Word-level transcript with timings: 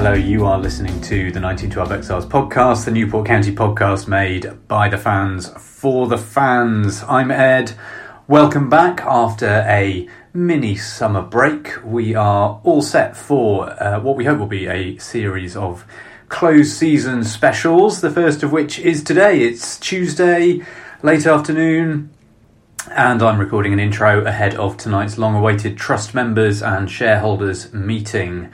Hello, 0.00 0.12
you 0.12 0.46
are 0.46 0.60
listening 0.60 1.00
to 1.00 1.32
the 1.32 1.40
1912 1.40 1.90
Exiles 1.90 2.24
podcast, 2.24 2.84
the 2.84 2.92
Newport 2.92 3.26
County 3.26 3.52
podcast 3.52 4.06
made 4.06 4.48
by 4.68 4.88
the 4.88 4.96
fans 4.96 5.48
for 5.58 6.06
the 6.06 6.16
fans. 6.16 7.02
I'm 7.08 7.32
Ed. 7.32 7.72
Welcome 8.28 8.70
back 8.70 9.00
after 9.00 9.64
a 9.66 10.08
mini 10.32 10.76
summer 10.76 11.20
break. 11.20 11.84
We 11.84 12.14
are 12.14 12.60
all 12.62 12.80
set 12.80 13.16
for 13.16 13.70
uh, 13.82 13.98
what 13.98 14.14
we 14.14 14.24
hope 14.24 14.38
will 14.38 14.46
be 14.46 14.68
a 14.68 14.96
series 14.98 15.56
of 15.56 15.84
closed 16.28 16.74
season 16.74 17.24
specials. 17.24 18.00
The 18.00 18.08
first 18.12 18.44
of 18.44 18.52
which 18.52 18.78
is 18.78 19.02
today. 19.02 19.40
It's 19.40 19.80
Tuesday, 19.80 20.64
late 21.02 21.26
afternoon, 21.26 22.10
and 22.92 23.20
I'm 23.20 23.40
recording 23.40 23.72
an 23.72 23.80
intro 23.80 24.24
ahead 24.24 24.54
of 24.54 24.76
tonight's 24.76 25.18
long 25.18 25.34
awaited 25.34 25.76
trust 25.76 26.14
members 26.14 26.62
and 26.62 26.88
shareholders 26.88 27.72
meeting. 27.74 28.52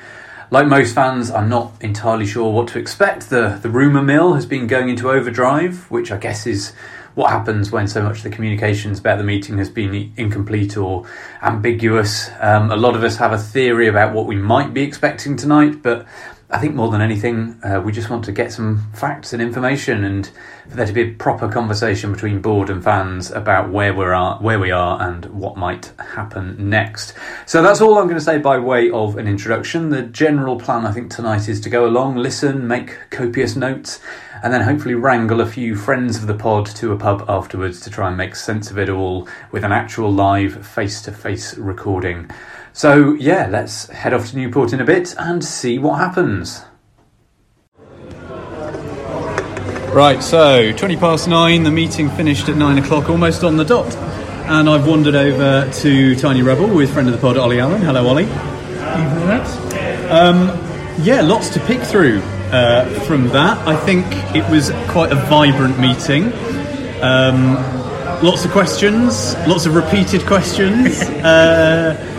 Like 0.51 0.67
most 0.67 0.95
fans, 0.95 1.31
I'm 1.31 1.49
not 1.49 1.73
entirely 1.81 2.27
sure 2.27 2.53
what 2.53 2.69
to 2.69 2.79
expect. 2.79 3.31
The, 3.31 3.59
the 3.63 3.71
rumour 3.71 4.03
mill 4.03 4.35
has 4.35 4.47
been 4.47 4.67
going 4.67 4.89
into 4.89 5.11
overdrive, 5.11 5.91
which 5.91 6.13
I 6.13 6.19
guess 6.19 6.47
is 6.47 6.73
what 7.15 7.31
happens 7.31 7.71
when 7.71 7.87
so 7.87 8.03
much 8.03 8.19
of 8.19 8.23
the 8.25 8.31
communications 8.31 8.99
about 8.99 9.19
the 9.19 9.25
meeting 9.25 9.59
has 9.59 9.71
been 9.71 10.13
incomplete 10.17 10.77
or 10.77 11.07
ambiguous. 11.43 12.29
Um, 12.41 12.71
a 12.71 12.77
lot 12.77 12.97
of 12.97 13.05
us 13.05 13.17
have 13.17 13.33
a 13.33 13.39
theory 13.39 13.89
about 13.89 14.15
what 14.15 14.27
we 14.27 14.37
might 14.37 14.75
be 14.75 14.83
expecting 14.83 15.37
tonight, 15.37 15.83
but 15.83 16.07
I 16.51 16.59
think 16.59 16.75
more 16.75 16.91
than 16.91 17.01
anything, 17.01 17.59
uh, 17.65 17.81
we 17.81 17.91
just 17.91 18.11
want 18.11 18.25
to 18.27 18.33
get 18.33 18.53
some 18.53 18.91
facts 18.93 19.33
and 19.33 19.41
information, 19.41 20.05
and 20.05 20.31
for 20.69 20.77
there 20.77 20.87
to 20.87 20.93
be 20.93 21.01
a 21.01 21.13
proper 21.15 21.49
conversation 21.49 22.13
between 22.13 22.43
board 22.43 22.69
and 22.69 22.85
fans 22.85 23.31
about 23.31 23.71
where 23.71 23.95
we 23.95 24.05
are, 24.05 24.37
where 24.41 24.59
we 24.59 24.71
are, 24.71 25.01
and 25.01 25.25
what 25.27 25.57
might 25.57 25.93
happen 25.99 26.69
next. 26.69 27.15
So 27.47 27.63
that's 27.63 27.81
all 27.81 27.97
I'm 27.97 28.05
going 28.05 28.19
to 28.19 28.25
say 28.25 28.39
by 28.39 28.59
way 28.59 28.91
of 28.91 29.17
an 29.17 29.27
introduction. 29.27 29.89
The 29.89 30.03
general 30.03 30.57
plan, 30.57 30.85
I 30.85 30.93
think, 30.93 31.11
tonight 31.11 31.49
is 31.49 31.63
to 31.63 31.71
go 31.71 31.87
along, 31.87 32.17
listen, 32.17 32.69
make 32.69 32.95
copious 33.09 33.57
notes, 33.57 34.01
and 34.43 34.53
then 34.53 34.61
hopefully 34.61 34.95
wrangle 34.95 35.41
a 35.41 35.47
few 35.47 35.75
friends 35.75 36.19
of 36.19 36.27
the 36.27 36.35
pod 36.35 36.67
to 36.67 36.93
a 36.93 36.99
pub 36.99 37.25
afterwards 37.27 37.81
to 37.81 37.91
try 37.91 38.09
and 38.09 38.19
make 38.19 38.37
sense 38.37 38.71
of 38.71 38.79
it 38.79 38.91
all 38.91 39.27
with 39.51 39.65
an 39.65 39.73
actual 39.73 40.13
live 40.13 40.67
face-to-face 40.67 41.57
recording. 41.57 42.31
So, 42.75 43.15
yeah, 43.15 43.47
let's 43.51 43.87
head 43.87 44.13
off 44.13 44.31
to 44.31 44.37
Newport 44.37 44.73
in 44.73 44.81
a 44.81 44.85
bit 44.85 45.15
and 45.17 45.45
see 45.45 45.79
what 45.79 46.01
happens. 46.01 46.61
Right, 49.95 50.21
so 50.21 50.73
20 50.73 50.97
past 50.97 51.29
nine, 51.29 51.63
the 51.63 51.71
meeting 51.71 52.11
finished 52.11 52.49
at 52.49 52.57
nine 52.57 52.79
o'clock, 52.79 53.09
almost 53.09 53.45
on 53.45 53.57
the 53.57 53.65
dot. 53.65 53.95
And 54.47 54.69
I've 54.69 54.89
wandered 54.89 55.15
over 55.15 55.71
to 55.73 56.17
Tiny 56.17 56.43
Rebel 56.43 56.67
with 56.67 56.93
friend 56.93 57.07
of 57.07 57.15
the 57.15 57.21
pod, 57.21 57.37
Ollie 57.39 57.61
Allen. 57.61 57.81
Hello, 57.81 58.09
Ollie. 58.09 58.25
Evening, 58.25 59.29
lads. 59.29 59.57
Yeah, 61.07 61.21
lots 61.21 61.51
to 61.51 61.61
pick 61.61 61.81
through 61.81 62.23
uh, 62.51 62.89
from 63.03 63.29
that. 63.29 63.57
I 63.69 63.77
think 63.77 64.05
it 64.35 64.51
was 64.51 64.73
quite 64.89 65.13
a 65.13 65.17
vibrant 65.17 65.79
meeting. 65.79 66.33
Um, 67.01 67.55
lots 68.21 68.45
of 68.45 68.51
questions, 68.51 69.37
lots 69.47 69.65
of 69.65 69.77
repeated 69.77 70.27
questions. 70.27 71.01
uh, 71.23 72.14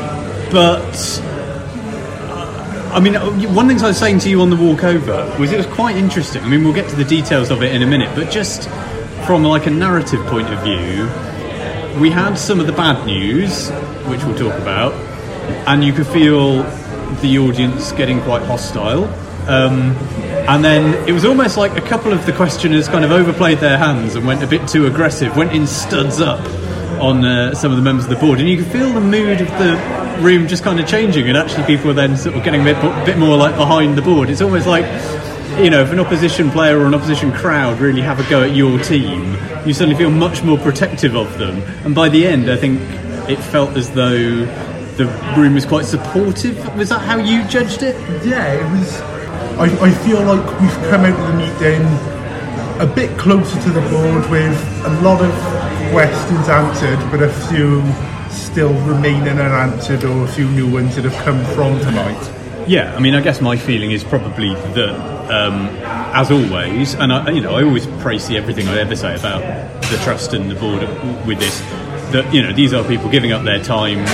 but 0.52 1.22
I 2.96 3.00
mean, 3.02 3.16
one 3.54 3.68
thing 3.68 3.82
I 3.82 3.88
was 3.88 3.98
saying 3.98 4.20
to 4.20 4.30
you 4.30 4.42
on 4.42 4.50
the 4.50 4.56
walk 4.56 4.86
over 4.86 5.36
was 5.38 5.52
it 5.52 5.58
was 5.58 5.66
quite 5.66 5.98
interesting. 5.98 6.42
I 6.44 6.48
mean, 6.48 6.64
we'll 6.64 6.74
get 6.74 6.90
to 6.92 6.96
the 6.96 7.04
details 7.04 7.52
of 7.52 7.62
it 7.62 7.76
in 7.76 7.84
a 7.84 7.86
minute, 7.86 8.16
but 8.16 8.32
just 8.32 8.70
from 9.26 9.44
like 9.44 9.66
a 9.66 9.70
narrative 9.70 10.26
point 10.28 10.48
of 10.48 10.64
view, 10.64 11.10
we 12.00 12.10
had 12.10 12.36
some 12.36 12.60
of 12.62 12.68
the 12.68 12.72
bad 12.72 13.06
news, 13.06 13.70
which 14.08 14.24
we'll 14.24 14.38
talk 14.38 14.58
about, 14.62 14.94
and 15.68 15.84
you 15.84 15.92
could 15.92 16.08
feel 16.08 16.64
the 17.22 17.38
audience 17.38 17.92
getting 17.92 18.22
quite 18.22 18.44
hostile. 18.44 19.06
Um, 19.50 19.92
and 20.48 20.64
then 20.64 21.08
it 21.08 21.12
was 21.12 21.26
almost 21.26 21.58
like 21.58 21.76
a 21.78 21.82
couple 21.82 22.14
of 22.14 22.26
the 22.26 22.32
questioners 22.32 22.88
kind 22.88 23.04
of 23.04 23.12
overplayed 23.12 23.58
their 23.58 23.78
hands 23.78 24.16
and 24.16 24.26
went 24.26 24.42
a 24.42 24.48
bit 24.48 24.68
too 24.70 24.86
aggressive, 24.86 25.36
went 25.36 25.52
in 25.52 25.68
studs 25.68 26.22
up 26.22 26.40
on 27.02 27.26
uh, 27.26 27.54
some 27.54 27.72
of 27.72 27.78
the 27.78 27.84
members 27.84 28.06
of 28.06 28.10
the 28.10 28.16
board, 28.16 28.40
and 28.40 28.48
you 28.48 28.56
could 28.56 28.72
feel 28.72 28.94
the 28.94 29.02
mood 29.02 29.42
of 29.42 29.48
the 29.50 30.05
room 30.20 30.48
just 30.48 30.64
kind 30.64 30.80
of 30.80 30.88
changing, 30.88 31.28
and 31.28 31.38
actually 31.38 31.64
people 31.66 31.88
were 31.88 31.94
then 31.94 32.18
sort 32.18 32.36
of 32.36 32.44
getting 32.44 32.62
a 32.62 32.64
bit, 32.64 33.06
bit 33.06 33.18
more 33.18 33.38
like 33.38 33.56
behind 33.56 33.98
the 33.98 34.02
board. 34.02 34.30
It's 34.30 34.42
almost 34.42 34.68
like 34.68 34.86
you 35.62 35.70
know, 35.70 35.82
if 35.82 35.92
an 35.92 36.00
opposition 36.00 36.52
player 36.52 36.78
or 36.78 36.86
an 36.86 36.94
opposition 36.94 37.32
crowd 37.32 37.80
really 37.80 38.02
have 38.02 38.20
a 38.20 38.30
go 38.30 38.44
at 38.44 38.54
your 38.54 38.78
team, 38.80 39.38
you 39.66 39.74
suddenly 39.74 39.96
feel 39.96 40.12
much 40.12 40.44
more 40.44 40.58
protective 40.58 41.16
of 41.16 41.38
them. 41.38 41.62
And 41.86 41.96
by 41.96 42.10
the 42.10 42.28
end, 42.28 42.52
I 42.52 42.58
think 42.58 42.82
it 43.30 43.38
felt 43.38 43.78
as 43.78 43.90
though 43.92 44.46
the 44.98 45.06
room 45.38 45.54
was 45.54 45.66
quite 45.66 45.86
supportive. 45.86 46.76
Was 46.76 46.90
that 46.90 47.00
how 47.00 47.18
you 47.18 47.48
judged 47.48 47.84
it? 47.84 47.96
Yeah, 48.26 48.54
it 48.54 48.70
was. 48.72 49.00
I, 49.58 49.66
I 49.82 49.92
feel 50.06 50.22
like 50.24 50.60
we've 50.60 50.90
come 50.90 51.06
out 51.06 51.18
of 51.18 51.28
the 51.28 51.38
meeting 51.38 51.86
a 52.82 52.86
bit 52.94 53.18
closer 53.18 53.62
to 53.62 53.70
the 53.70 53.82
board 53.90 54.30
with 54.30 54.86
a 54.86 55.02
lot 55.02 55.24
of 55.24 55.32
questions 55.92 56.50
answered, 56.50 57.00
but 57.10 57.24
a 57.24 57.32
few 57.48 57.82
still 58.38 58.74
remaining 58.86 59.40
unanswered 59.40 60.04
or 60.04 60.26
a 60.26 60.28
few 60.28 60.50
new 60.50 60.72
ones 60.72 60.96
that 60.96 61.06
have 61.06 61.24
come 61.24 61.44
from 61.56 61.80
tonight. 61.80 62.32
Yeah, 62.68 62.96
I 62.96 63.00
mean, 63.00 63.14
I 63.14 63.22
guess 63.22 63.42
my 63.42 63.58
feeling 63.58 63.92
is 63.92 64.04
probably 64.04 64.54
that, 64.54 65.32
um, 65.32 65.68
as 66.16 66.32
always, 66.32 66.96
and 66.96 67.14
I, 67.14 67.30
you 67.30 67.42
know, 67.42 67.56
I 67.56 67.64
always 67.64 67.86
praise 68.02 68.28
the 68.28 68.38
everything 68.38 68.68
I 68.68 68.80
ever 68.80 68.96
say 68.96 69.16
about 69.16 69.42
the 69.84 69.98
trust 70.04 70.34
and 70.34 70.50
the 70.50 70.56
board 70.56 70.82
with 71.28 71.40
this. 71.40 71.60
That 72.12 72.34
you 72.34 72.42
know, 72.42 72.54
these 72.54 72.74
are 72.74 72.84
people 72.84 73.10
giving 73.10 73.32
up 73.32 73.44
their 73.44 73.62
time 73.64 74.06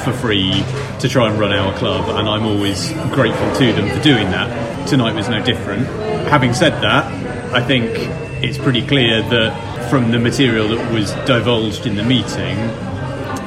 for 0.00 0.12
free 0.12 0.64
to 1.00 1.08
try 1.08 1.30
and 1.30 1.38
run 1.38 1.52
our 1.52 1.76
club, 1.76 2.08
and 2.16 2.28
I'm 2.28 2.44
always 2.46 2.92
grateful 3.12 3.54
to 3.56 3.72
them 3.72 3.88
for 3.94 4.02
doing 4.02 4.30
that. 4.30 4.88
Tonight 4.88 5.14
was 5.14 5.28
no 5.28 5.42
different. 5.44 5.86
Having 6.28 6.54
said 6.54 6.72
that, 6.82 7.04
I 7.52 7.62
think 7.62 7.90
it's 8.42 8.56
pretty 8.58 8.86
clear 8.86 9.22
that 9.22 9.90
from 9.90 10.10
the 10.10 10.18
material 10.18 10.68
that 10.68 10.92
was 10.92 11.12
divulged 11.26 11.86
in 11.86 11.96
the 11.96 12.02
meeting, 12.02 12.56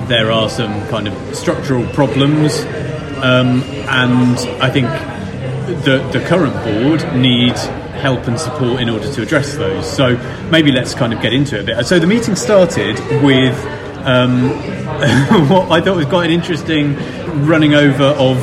there 0.07 0.31
are 0.31 0.49
some 0.49 0.87
kind 0.87 1.07
of 1.07 1.35
structural 1.35 1.85
problems, 1.87 2.59
um, 3.23 3.63
and 3.89 4.37
I 4.61 4.69
think 4.69 4.87
the 5.83 6.07
the 6.11 6.23
current 6.27 6.53
board 6.63 7.15
need 7.15 7.57
help 7.95 8.27
and 8.27 8.39
support 8.39 8.81
in 8.81 8.89
order 8.89 9.11
to 9.11 9.21
address 9.21 9.55
those. 9.55 9.89
So 9.89 10.17
maybe 10.51 10.71
let's 10.71 10.93
kind 10.93 11.13
of 11.13 11.21
get 11.21 11.33
into 11.33 11.57
it 11.57 11.61
a 11.61 11.63
bit. 11.63 11.85
So 11.85 11.97
the 11.99 12.07
meeting 12.07 12.35
started 12.35 12.99
with 13.23 13.57
um, 14.05 14.49
what 15.49 15.71
I 15.71 15.81
thought 15.81 15.97
was 15.97 16.05
quite 16.05 16.25
an 16.25 16.31
interesting 16.31 16.95
running 17.45 17.73
over 17.73 18.03
of 18.03 18.37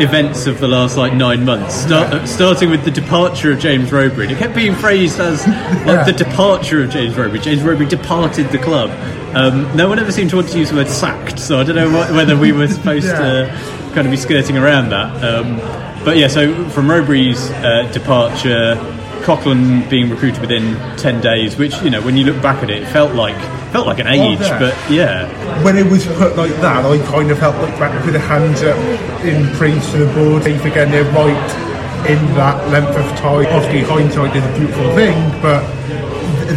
events 0.00 0.46
of 0.46 0.60
the 0.60 0.68
last 0.68 0.96
like 0.96 1.12
nine 1.12 1.44
months, 1.44 1.74
Start, 1.74 2.14
uh, 2.14 2.26
starting 2.26 2.70
with 2.70 2.84
the 2.84 2.90
departure 2.90 3.52
of 3.52 3.58
James 3.58 3.90
Rowberry. 3.90 4.30
It 4.30 4.38
kept 4.38 4.54
being 4.54 4.74
phrased 4.74 5.18
as 5.18 5.46
like 5.86 6.06
the 6.06 6.12
departure 6.12 6.82
of 6.82 6.90
James 6.90 7.14
Rowberry. 7.14 7.42
James 7.42 7.62
Rowberry 7.62 7.88
departed 7.88 8.50
the 8.50 8.58
club. 8.58 8.90
Um, 9.34 9.76
no 9.76 9.88
one 9.88 9.98
ever 9.98 10.10
seemed 10.12 10.30
to 10.30 10.36
want 10.36 10.48
to 10.48 10.58
use 10.58 10.70
the 10.70 10.76
word 10.76 10.88
sacked, 10.88 11.38
so 11.38 11.58
I 11.60 11.64
don't 11.64 11.76
know 11.76 11.90
what, 11.92 12.10
whether 12.12 12.36
we 12.36 12.52
were 12.52 12.68
supposed 12.68 13.06
Yeah. 13.06 13.18
to 13.46 13.92
kind 13.94 14.06
of 14.06 14.10
be 14.10 14.16
skirting 14.16 14.56
around 14.56 14.88
that. 14.90 15.22
Um, 15.22 15.58
but 16.04 16.16
yeah, 16.16 16.28
so 16.28 16.68
from 16.70 16.86
Rowberry's 16.88 17.50
uh, 17.50 17.90
departure, 17.92 18.76
Coughlan 19.22 19.88
being 19.90 20.08
recruited 20.08 20.40
within 20.40 20.74
ten 20.96 21.20
days, 21.20 21.56
which 21.58 21.74
you 21.82 21.90
know 21.90 22.00
when 22.00 22.16
you 22.16 22.24
look 22.24 22.40
back 22.42 22.62
at 22.62 22.70
it, 22.70 22.82
it 22.82 22.86
felt 22.86 23.14
like 23.14 23.36
felt 23.72 23.86
like 23.86 23.98
an 23.98 24.06
age, 24.06 24.40
yeah. 24.40 24.58
but 24.58 24.90
yeah, 24.90 25.62
when 25.62 25.76
it 25.76 25.84
was 25.90 26.06
put 26.06 26.36
like 26.36 26.52
that, 26.62 26.86
I 26.86 26.98
kind 27.10 27.30
of 27.30 27.38
felt 27.38 27.56
like 27.56 27.78
back 27.78 27.92
with 28.06 28.14
the 28.14 28.20
hands 28.20 28.62
up 28.62 28.78
in 29.24 29.46
praise 29.56 29.84
to 29.90 29.98
the 29.98 30.14
board. 30.14 30.42
They 30.44 30.54
again, 30.56 30.90
they're 30.90 31.04
right 31.12 32.08
in 32.08 32.18
that 32.36 32.68
length 32.70 32.96
of 32.96 33.04
time. 33.18 33.44
Obviously, 33.52 33.82
hindsight 33.82 34.34
is 34.34 34.44
a 34.44 34.58
beautiful 34.58 34.94
thing, 34.94 35.14
but 35.42 35.62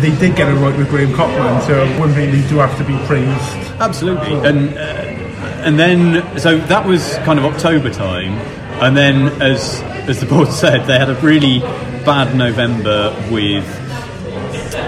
they 0.01 0.15
did 0.17 0.35
get 0.35 0.49
it 0.49 0.55
right 0.55 0.75
with 0.77 0.89
Graham 0.89 1.13
Coughlan, 1.13 1.65
so 1.65 1.85
one 1.99 2.11
thing 2.13 2.31
they 2.31 2.47
do 2.47 2.57
have 2.57 2.77
to 2.77 2.83
be 2.83 2.97
praised. 3.05 3.71
Absolutely, 3.79 4.33
and 4.47 4.69
uh, 4.77 5.21
and 5.63 5.79
then 5.79 6.39
so 6.39 6.57
that 6.57 6.85
was 6.85 7.15
kind 7.19 7.39
of 7.39 7.45
October 7.45 7.91
time, 7.91 8.33
and 8.81 8.97
then 8.97 9.41
as 9.41 9.81
as 10.09 10.19
the 10.19 10.25
board 10.25 10.47
said, 10.51 10.85
they 10.87 10.97
had 10.97 11.09
a 11.09 11.15
really 11.15 11.59
bad 11.59 12.35
November 12.35 13.15
with 13.31 13.65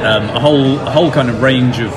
um, 0.04 0.24
a 0.30 0.40
whole 0.40 0.80
a 0.80 0.92
whole 0.92 1.12
kind 1.12 1.30
of 1.30 1.42
range 1.42 1.80
of 1.80 1.94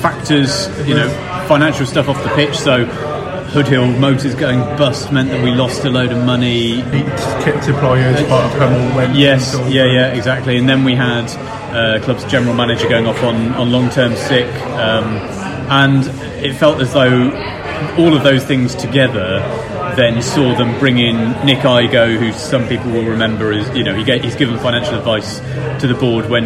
factors, 0.00 0.68
you 0.86 0.94
know, 0.94 1.08
financial 1.48 1.86
stuff 1.86 2.08
off 2.08 2.22
the 2.22 2.30
pitch. 2.30 2.56
So 2.56 2.84
Hood 2.84 3.66
Hill 3.66 3.86
Motors 3.86 4.34
going 4.34 4.60
bust 4.76 5.10
meant 5.10 5.30
that 5.30 5.42
we 5.42 5.50
lost 5.50 5.84
a 5.84 5.90
load 5.90 6.12
of 6.12 6.24
money. 6.24 6.82
Kit 7.42 7.64
suppliers, 7.64 8.22
part 8.28 8.44
of 8.44 8.58
Hummel 8.58 8.94
went. 8.94 9.16
Yes, 9.16 9.56
yeah, 9.68 9.86
yeah, 9.86 10.12
exactly. 10.12 10.58
And 10.58 10.68
then 10.68 10.84
we 10.84 10.94
had 10.94 11.28
uh, 11.70 12.00
club's 12.02 12.24
general 12.24 12.54
manager 12.54 12.88
going 12.88 13.06
off 13.06 13.22
on, 13.22 13.52
on 13.54 13.70
long 13.70 13.90
term 13.90 14.14
sick, 14.16 14.52
um, 14.72 15.16
and 15.70 16.06
it 16.42 16.54
felt 16.54 16.80
as 16.80 16.92
though 16.92 17.30
all 17.98 18.16
of 18.16 18.22
those 18.22 18.44
things 18.44 18.74
together 18.74 19.40
then 19.98 20.22
saw 20.22 20.56
them 20.56 20.78
bring 20.78 20.98
in 20.98 21.16
Nick 21.44 21.58
Igo, 21.58 22.16
who 22.16 22.32
some 22.32 22.68
people 22.68 22.92
will 22.92 23.04
remember 23.04 23.52
as 23.52 23.76
you 23.76 23.82
know 23.82 23.96
he 23.96 24.04
gave, 24.04 24.22
he's 24.22 24.36
given 24.36 24.56
financial 24.58 24.94
advice 24.94 25.40
to 25.80 25.88
the 25.88 25.94
board 25.94 26.30
when 26.30 26.44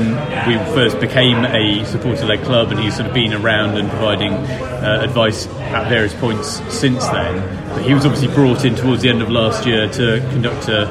we 0.48 0.56
first 0.74 0.98
became 1.00 1.44
a 1.44 1.84
supporter-led 1.84 2.42
club, 2.44 2.70
and 2.70 2.80
he's 2.80 2.96
sort 2.96 3.08
of 3.08 3.14
been 3.14 3.34
around 3.34 3.76
and 3.76 3.90
providing 3.90 4.32
uh, 4.32 5.00
advice 5.02 5.46
at 5.46 5.88
various 5.88 6.14
points 6.14 6.62
since 6.74 7.06
then. 7.08 7.68
But 7.68 7.82
he 7.82 7.92
was 7.92 8.06
obviously 8.06 8.34
brought 8.34 8.64
in 8.64 8.74
towards 8.74 9.02
the 9.02 9.10
end 9.10 9.20
of 9.20 9.30
last 9.30 9.66
year 9.66 9.86
to 9.86 10.20
conduct 10.30 10.68
a, 10.68 10.86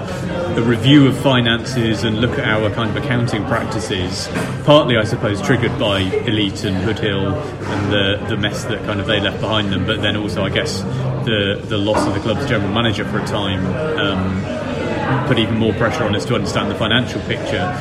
a 0.57 0.61
review 0.61 1.07
of 1.07 1.17
finances 1.17 2.03
and 2.03 2.19
look 2.19 2.31
at 2.31 2.47
our 2.47 2.69
kind 2.71 2.95
of 2.95 3.03
accounting 3.03 3.43
practices. 3.45 4.27
Partly, 4.65 4.97
I 4.97 5.03
suppose, 5.03 5.41
triggered 5.41 5.77
by 5.79 5.99
Elite 5.99 6.63
and 6.63 6.77
Hood 6.77 6.99
Hill 6.99 7.33
and 7.33 7.91
the 7.91 8.25
the 8.29 8.37
mess 8.37 8.65
that 8.65 8.83
kind 8.85 8.99
of 8.99 9.07
they 9.07 9.19
left 9.19 9.39
behind 9.41 9.71
them. 9.71 9.85
But 9.85 10.01
then 10.01 10.15
also, 10.17 10.43
I 10.43 10.49
guess, 10.49 10.81
the 11.25 11.61
the 11.63 11.77
loss 11.77 12.05
of 12.07 12.13
the 12.13 12.19
club's 12.19 12.47
general 12.47 12.71
manager 12.71 13.05
for 13.05 13.19
a 13.19 13.25
time. 13.25 13.65
Um, 13.97 15.27
put 15.27 15.37
even 15.37 15.57
more 15.57 15.73
pressure 15.73 16.03
on 16.03 16.15
us 16.15 16.25
to 16.25 16.35
understand 16.35 16.71
the 16.71 16.75
financial 16.75 17.21
picture. 17.21 17.77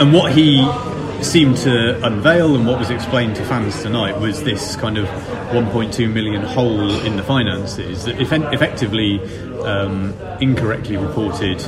And 0.00 0.12
what 0.12 0.32
he 0.32 0.66
seemed 1.22 1.56
to 1.56 2.04
unveil 2.04 2.54
and 2.54 2.66
what 2.66 2.78
was 2.78 2.90
explained 2.90 3.36
to 3.36 3.44
fans 3.46 3.80
tonight 3.82 4.18
was 4.18 4.42
this 4.42 4.76
kind 4.76 4.98
of 4.98 5.06
1.2 5.06 6.12
million 6.12 6.42
hole 6.42 6.90
in 7.00 7.16
the 7.16 7.22
finances 7.22 8.04
that 8.04 8.20
effectively 8.20 9.18
um, 9.64 10.14
incorrectly 10.40 10.96
reported 10.96 11.62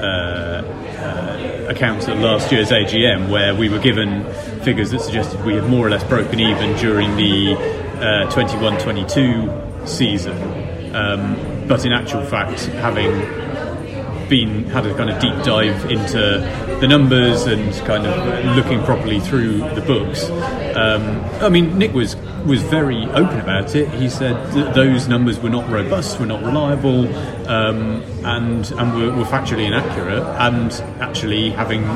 uh, 0.00 0.62
uh, 0.62 1.66
accounts 1.68 2.08
at 2.08 2.18
last 2.18 2.50
year's 2.50 2.70
AGM, 2.70 3.30
where 3.30 3.54
we 3.54 3.68
were 3.68 3.78
given 3.78 4.24
figures 4.62 4.90
that 4.90 5.00
suggested 5.00 5.44
we 5.44 5.54
had 5.54 5.68
more 5.68 5.86
or 5.86 5.90
less 5.90 6.04
broken 6.04 6.40
even 6.40 6.76
during 6.76 7.16
the 7.16 7.54
uh, 8.00 8.30
21 8.30 8.78
22 8.78 9.86
season. 9.86 10.36
Um, 10.94 11.66
but 11.66 11.84
in 11.86 11.92
actual 11.92 12.24
fact, 12.24 12.64
having 12.66 13.41
been 14.28 14.64
had 14.64 14.86
a 14.86 14.94
kind 14.94 15.10
of 15.10 15.20
deep 15.20 15.34
dive 15.44 15.90
into 15.90 16.18
the 16.80 16.88
numbers 16.88 17.46
and 17.46 17.72
kind 17.86 18.06
of 18.06 18.56
looking 18.56 18.82
properly 18.84 19.20
through 19.20 19.58
the 19.58 19.82
books. 19.86 20.28
Um, 20.76 21.20
I 21.40 21.48
mean, 21.48 21.78
Nick 21.78 21.92
was 21.92 22.16
was 22.46 22.62
very 22.62 23.04
open 23.10 23.40
about 23.40 23.74
it. 23.74 23.88
He 23.90 24.08
said 24.08 24.34
those 24.74 25.08
numbers 25.08 25.38
were 25.38 25.50
not 25.50 25.68
robust, 25.70 26.18
were 26.18 26.26
not 26.26 26.42
reliable, 26.42 27.06
um, 27.48 28.02
and 28.24 28.70
and 28.72 28.94
were, 28.94 29.16
were 29.16 29.24
factually 29.24 29.66
inaccurate. 29.66 30.24
And 30.38 30.72
actually, 31.00 31.50
having 31.50 31.86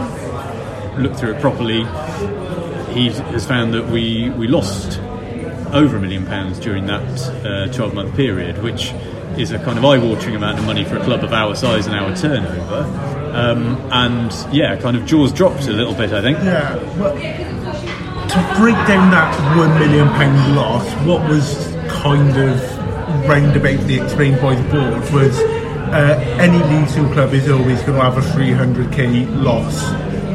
looked 1.03 1.17
through 1.17 1.35
it 1.35 1.41
properly, 1.41 1.85
he 2.95 3.11
has 3.11 3.47
found 3.47 3.75
that 3.75 3.89
we 3.89 4.31
we 4.31 4.47
lost 4.47 5.01
over 5.73 5.97
a 5.97 6.01
million 6.01 6.25
pounds 6.27 6.59
during 6.59 6.87
that 6.87 7.73
12 7.75 7.95
month 7.95 8.15
period, 8.15 8.63
which 8.63 8.93
is 9.39 9.53
a 9.53 9.59
kind 9.59 9.79
of 9.79 9.85
eye 9.85 9.99
watering 9.99 10.35
amount 10.35 10.59
of 10.59 10.65
money 10.65 10.85
for 10.85 10.97
a 10.97 11.05
club 11.05 11.23
of 11.23 11.33
our 11.33 11.55
size 11.55 11.87
and 11.87 11.95
our 11.95 12.15
turnover. 12.17 12.83
Um, 13.35 13.77
and 13.93 14.33
yeah, 14.55 14.77
kind 14.77 14.97
of 14.97 15.05
jaws 15.07 15.33
dropped 15.33 15.67
a 15.67 15.73
little 15.73 15.95
bit, 15.95 16.13
I 16.13 16.23
think. 16.23 16.39
Yeah, 16.39 16.75
to 18.29 18.61
break 18.61 18.77
down 18.89 19.11
that 19.11 19.57
one 19.57 19.79
million 19.79 20.09
pound 20.09 20.57
loss, 20.57 20.91
what 21.07 21.29
was 21.29 21.75
kind 21.89 22.37
of 22.37 22.59
roundaboutly 23.27 24.03
explained 24.03 24.41
by 24.41 24.55
the 24.55 24.63
board 24.71 25.13
was 25.13 25.39
uh, 25.39 26.19
any 26.39 26.59
League 26.75 26.89
Two 26.89 27.13
club 27.13 27.33
is 27.33 27.49
always 27.49 27.81
going 27.83 27.99
to 27.99 28.03
have 28.03 28.17
a 28.19 28.21
300k 28.21 29.43
loss 29.43 29.91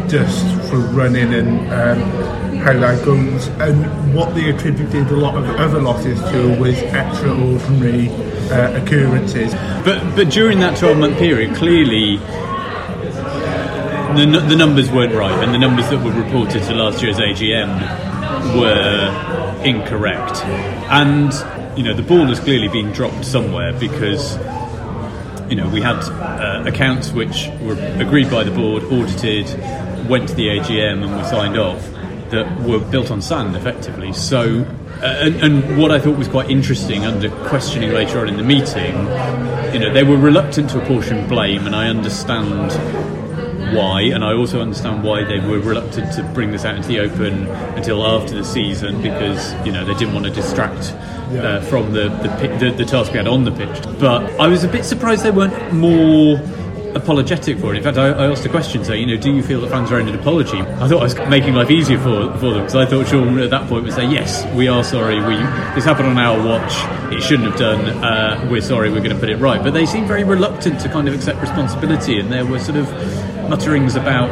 just 0.10 0.46
for 0.70 0.78
running 0.78 1.34
and 1.34 1.72
um, 1.72 2.51
how 2.62 2.74
that. 2.74 3.08
And 3.60 4.16
what 4.16 4.34
they 4.36 4.50
attributed 4.50 5.10
a 5.10 5.16
lot 5.16 5.36
of 5.36 5.46
other 5.56 5.82
losses 5.82 6.20
to 6.32 6.60
was 6.60 6.78
extraordinary 6.78 8.10
uh, 8.50 8.82
occurrences. 8.82 9.54
But 9.84 10.16
but 10.16 10.30
during 10.30 10.60
that 10.60 10.78
12 10.78 10.98
month 10.98 11.18
period, 11.18 11.56
clearly 11.56 12.18
the, 14.16 14.46
the 14.48 14.56
numbers 14.56 14.92
weren't 14.92 15.14
right, 15.14 15.44
and 15.44 15.54
the 15.54 15.58
numbers 15.58 15.90
that 15.90 16.04
were 16.04 16.12
reported 16.12 16.64
to 16.64 16.74
last 16.74 17.02
year's 17.02 17.18
AGM 17.18 18.60
were 18.60 19.64
incorrect. 19.64 20.44
And 20.92 21.32
you 21.78 21.84
know 21.84 21.94
the 21.94 22.04
ball 22.04 22.26
has 22.26 22.40
clearly 22.40 22.68
been 22.68 22.92
dropped 22.92 23.26
somewhere 23.26 23.74
because 23.74 24.38
you 25.50 25.56
know 25.56 25.70
we 25.70 25.82
had 25.82 26.00
uh, 26.00 26.64
accounts 26.68 27.12
which 27.12 27.48
were 27.62 27.78
agreed 28.00 28.30
by 28.30 28.44
the 28.44 28.52
board, 28.52 28.84
audited, 28.84 29.48
went 30.10 30.30
to 30.30 30.36
the 30.36 30.48
AGM, 30.48 31.04
and 31.04 31.16
were 31.16 31.24
signed 31.24 31.58
off 31.58 31.91
that 32.32 32.62
were 32.62 32.80
built 32.80 33.12
on 33.12 33.22
sand 33.22 33.56
effectively. 33.56 34.14
So. 34.14 34.66
Uh, 35.02 35.06
and, 35.06 35.36
and 35.38 35.78
what 35.82 35.90
I 35.90 35.98
thought 35.98 36.16
was 36.16 36.28
quite 36.28 36.52
interesting 36.52 37.06
under 37.06 37.32
questioning 37.48 37.92
later 37.92 38.20
on 38.20 38.30
in 38.30 38.38
the 38.38 38.44
meeting, 38.44 38.96
you 39.74 39.80
know, 39.80 39.92
they 39.92 40.04
were 40.04 40.18
reluctant 40.18 40.70
to 40.72 40.84
apportion 40.84 41.28
blame, 41.28 41.66
and 41.66 41.76
I 41.76 41.88
understand 41.88 42.72
why, 43.74 44.02
and 44.02 44.24
I 44.24 44.34
also 44.34 44.62
understand 44.62 45.04
why 45.04 45.24
they 45.24 45.40
were 45.40 45.60
reluctant 45.60 46.14
to 46.14 46.24
bring 46.34 46.52
this 46.52 46.66
out 46.66 46.76
into 46.76 46.90
the 46.90 47.00
open 47.00 47.48
until 47.48 48.06
after 48.06 48.36
the 48.36 48.44
season 48.44 49.02
because 49.02 49.54
you 49.66 49.72
know 49.72 49.86
they 49.86 49.94
didn't 49.94 50.14
want 50.14 50.26
to 50.26 50.32
distract 50.32 50.94
uh, 51.38 51.62
from 51.62 51.94
the 51.94 52.10
the, 52.10 52.58
the 52.60 52.72
the 52.78 52.86
task 52.86 53.12
we 53.12 53.18
had 53.18 53.28
on 53.28 53.44
the 53.44 53.52
pitch. 53.52 53.84
But 54.00 54.40
I 54.40 54.48
was 54.48 54.64
a 54.64 54.68
bit 54.68 54.84
surprised 54.86 55.24
they 55.24 55.32
weren't 55.32 55.74
more 55.74 56.38
apologetic 56.96 57.58
for 57.60 57.74
it. 57.74 57.78
In 57.78 57.84
fact, 57.84 57.98
I, 57.98 58.10
I 58.10 58.32
asked 58.32 58.46
a 58.46 58.50
question 58.50 58.84
saying, 58.84 59.08
you 59.08 59.16
know, 59.16 59.22
do 59.22 59.34
you 59.34 59.44
feel 59.44 59.62
that 59.62 59.70
fans 59.70 59.92
are 59.92 59.98
owed 59.98 60.08
an 60.08 60.16
apology? 60.16 60.60
I 60.60 60.88
thought 60.88 61.00
I 61.00 61.04
was 61.04 61.16
making 61.30 61.54
life 61.54 61.72
easier 61.72 61.98
for, 61.98 62.34
for 62.38 62.54
them 62.54 62.62
because 62.62 62.76
I 62.76 62.86
thought 62.86 63.08
Sean 63.08 63.40
at 63.40 63.50
that 63.50 63.68
point 63.68 63.84
would 63.84 63.94
say, 63.94 64.06
yes, 64.06 64.46
we 64.56 64.68
are 64.68 64.84
sorry. 64.84 65.20
We 65.20 65.36
this 65.76 65.86
happened 65.86 66.10
on 66.10 66.18
our 66.18 66.38
watch. 66.46 66.74
It 67.14 67.22
shouldn't 67.22 67.50
have 67.50 67.60
done. 67.60 67.86
Uh, 68.04 68.48
we're 68.50 68.62
sorry. 68.62 68.90
We're 68.90 69.00
going 69.00 69.12
to 69.12 69.20
put 69.20 69.30
it 69.30 69.38
right. 69.38 69.62
But 69.62 69.74
they 69.74 69.86
seemed 69.86 70.08
very 70.08 70.24
reluctant 70.24 70.80
to 70.82 70.90
kind 70.90 71.08
of 71.08 71.14
accept 71.14 71.42
responsibility, 71.42 72.20
and 72.20 72.32
there 72.32 72.46
were 72.46 72.60
sort 72.60 72.78
of 72.78 72.90
mutterings 73.50 73.96
about 73.96 74.30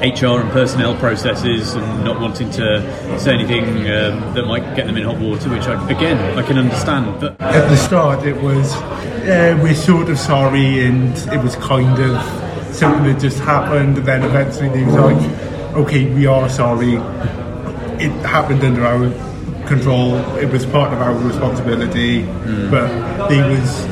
HR 0.00 0.40
and 0.40 0.50
personnel 0.50 0.96
processes 0.96 1.74
and 1.74 2.04
not 2.04 2.18
wanting 2.20 2.50
to 2.52 3.18
say 3.20 3.34
anything 3.34 3.64
um, 3.80 4.34
that 4.34 4.46
might 4.46 4.74
get 4.74 4.86
them 4.86 4.96
in 4.96 5.04
hot 5.04 5.18
water, 5.18 5.50
which 5.50 5.64
I, 5.64 5.90
again 5.90 6.38
I 6.38 6.42
can 6.42 6.56
understand. 6.56 7.20
But 7.20 7.38
at 7.40 7.68
the 7.68 7.76
start 7.76 8.24
it 8.24 8.40
was 8.40 8.72
uh, 9.30 9.58
we're 9.62 9.74
sort 9.74 10.08
of 10.08 10.18
sorry 10.18 10.84
and 10.86 11.16
it 11.32 11.42
was 11.42 11.54
kind 11.56 11.98
of 11.98 12.74
something 12.74 13.04
that 13.12 13.20
just 13.20 13.38
happened 13.40 13.96
and 13.98 14.06
then 14.06 14.22
eventually 14.24 14.68
they 14.70 14.84
was 14.84 14.94
like 14.94 15.74
okay 15.76 16.12
we 16.14 16.26
are 16.26 16.48
sorry 16.48 16.94
it 18.04 18.10
happened 18.26 18.62
under 18.64 18.84
our 18.84 19.10
control 19.66 20.16
it 20.36 20.50
was 20.50 20.64
part 20.66 20.92
of 20.92 21.00
our 21.00 21.14
responsibility 21.14 22.22
but 22.70 22.88
they 23.28 23.40
was 23.48 23.86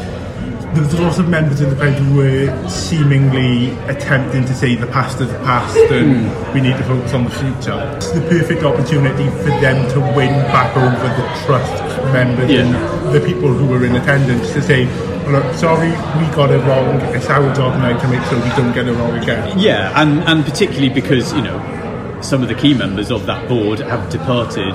there 0.74 0.82
was 0.84 0.94
a 0.94 1.02
lot 1.02 1.18
of 1.18 1.28
members 1.28 1.60
in 1.60 1.70
the 1.70 1.76
board 1.76 1.94
who 1.94 2.16
were 2.16 2.68
seemingly 2.68 3.70
attempting 3.88 4.44
to 4.44 4.54
say 4.54 4.74
the 4.74 4.86
past 4.88 5.20
is 5.20 5.30
the 5.32 5.38
past 5.40 5.76
and 5.76 6.26
Hmm. 6.28 6.54
we 6.54 6.60
need 6.60 6.76
to 6.76 6.84
focus 6.84 7.14
on 7.14 7.24
the 7.24 7.30
future. 7.30 7.92
It's 7.96 8.10
the 8.12 8.20
perfect 8.20 8.62
opportunity 8.62 9.28
for 9.42 9.50
them 9.64 9.88
to 9.94 10.00
win 10.14 10.30
back 10.52 10.76
over 10.76 11.08
the 11.18 11.24
trust 11.46 11.72
members 12.12 12.50
Yeah. 12.50 12.60
and 12.60 13.14
the 13.14 13.20
people 13.20 13.48
who 13.48 13.66
were 13.66 13.82
in 13.84 13.96
attendance 13.96 14.52
to 14.52 14.60
say, 14.60 14.84
look, 15.30 15.54
sorry, 15.54 15.90
we 15.90 16.34
got 16.34 16.50
it 16.50 16.58
wrong. 16.66 17.00
It's 17.14 17.26
our 17.26 17.54
job 17.54 17.78
now 17.78 17.98
to 18.00 18.08
make 18.08 18.22
sure 18.28 18.42
we 18.42 18.48
don't 18.50 18.72
get 18.72 18.88
it 18.88 18.92
wrong 18.92 19.16
again. 19.16 19.58
Yeah, 19.58 19.92
and, 20.00 20.20
and 20.20 20.44
particularly 20.44 20.88
because, 20.88 21.32
you 21.32 21.42
know, 21.42 22.18
some 22.22 22.42
of 22.42 22.48
the 22.48 22.54
key 22.54 22.74
members 22.74 23.10
of 23.10 23.26
that 23.26 23.48
board 23.48 23.80
have 23.80 24.10
departed 24.10 24.74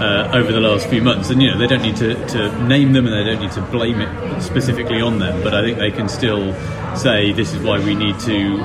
uh, 0.00 0.30
over 0.32 0.50
the 0.50 0.60
last 0.60 0.88
few 0.88 1.02
months. 1.02 1.30
And, 1.30 1.42
you 1.42 1.50
know, 1.50 1.58
they 1.58 1.66
don't 1.66 1.82
need 1.82 1.96
to, 1.96 2.14
to 2.28 2.64
name 2.64 2.92
them 2.92 3.06
and 3.06 3.14
they 3.14 3.30
don't 3.30 3.42
need 3.42 3.52
to 3.52 3.62
blame 3.62 4.00
it 4.00 4.40
specifically 4.40 5.00
on 5.00 5.18
them, 5.18 5.42
but 5.42 5.54
I 5.54 5.62
think 5.62 5.78
they 5.78 5.90
can 5.90 6.08
still 6.08 6.54
say 6.96 7.32
this 7.32 7.52
is 7.52 7.62
why 7.62 7.78
we 7.78 7.94
need 7.94 8.18
to 8.20 8.58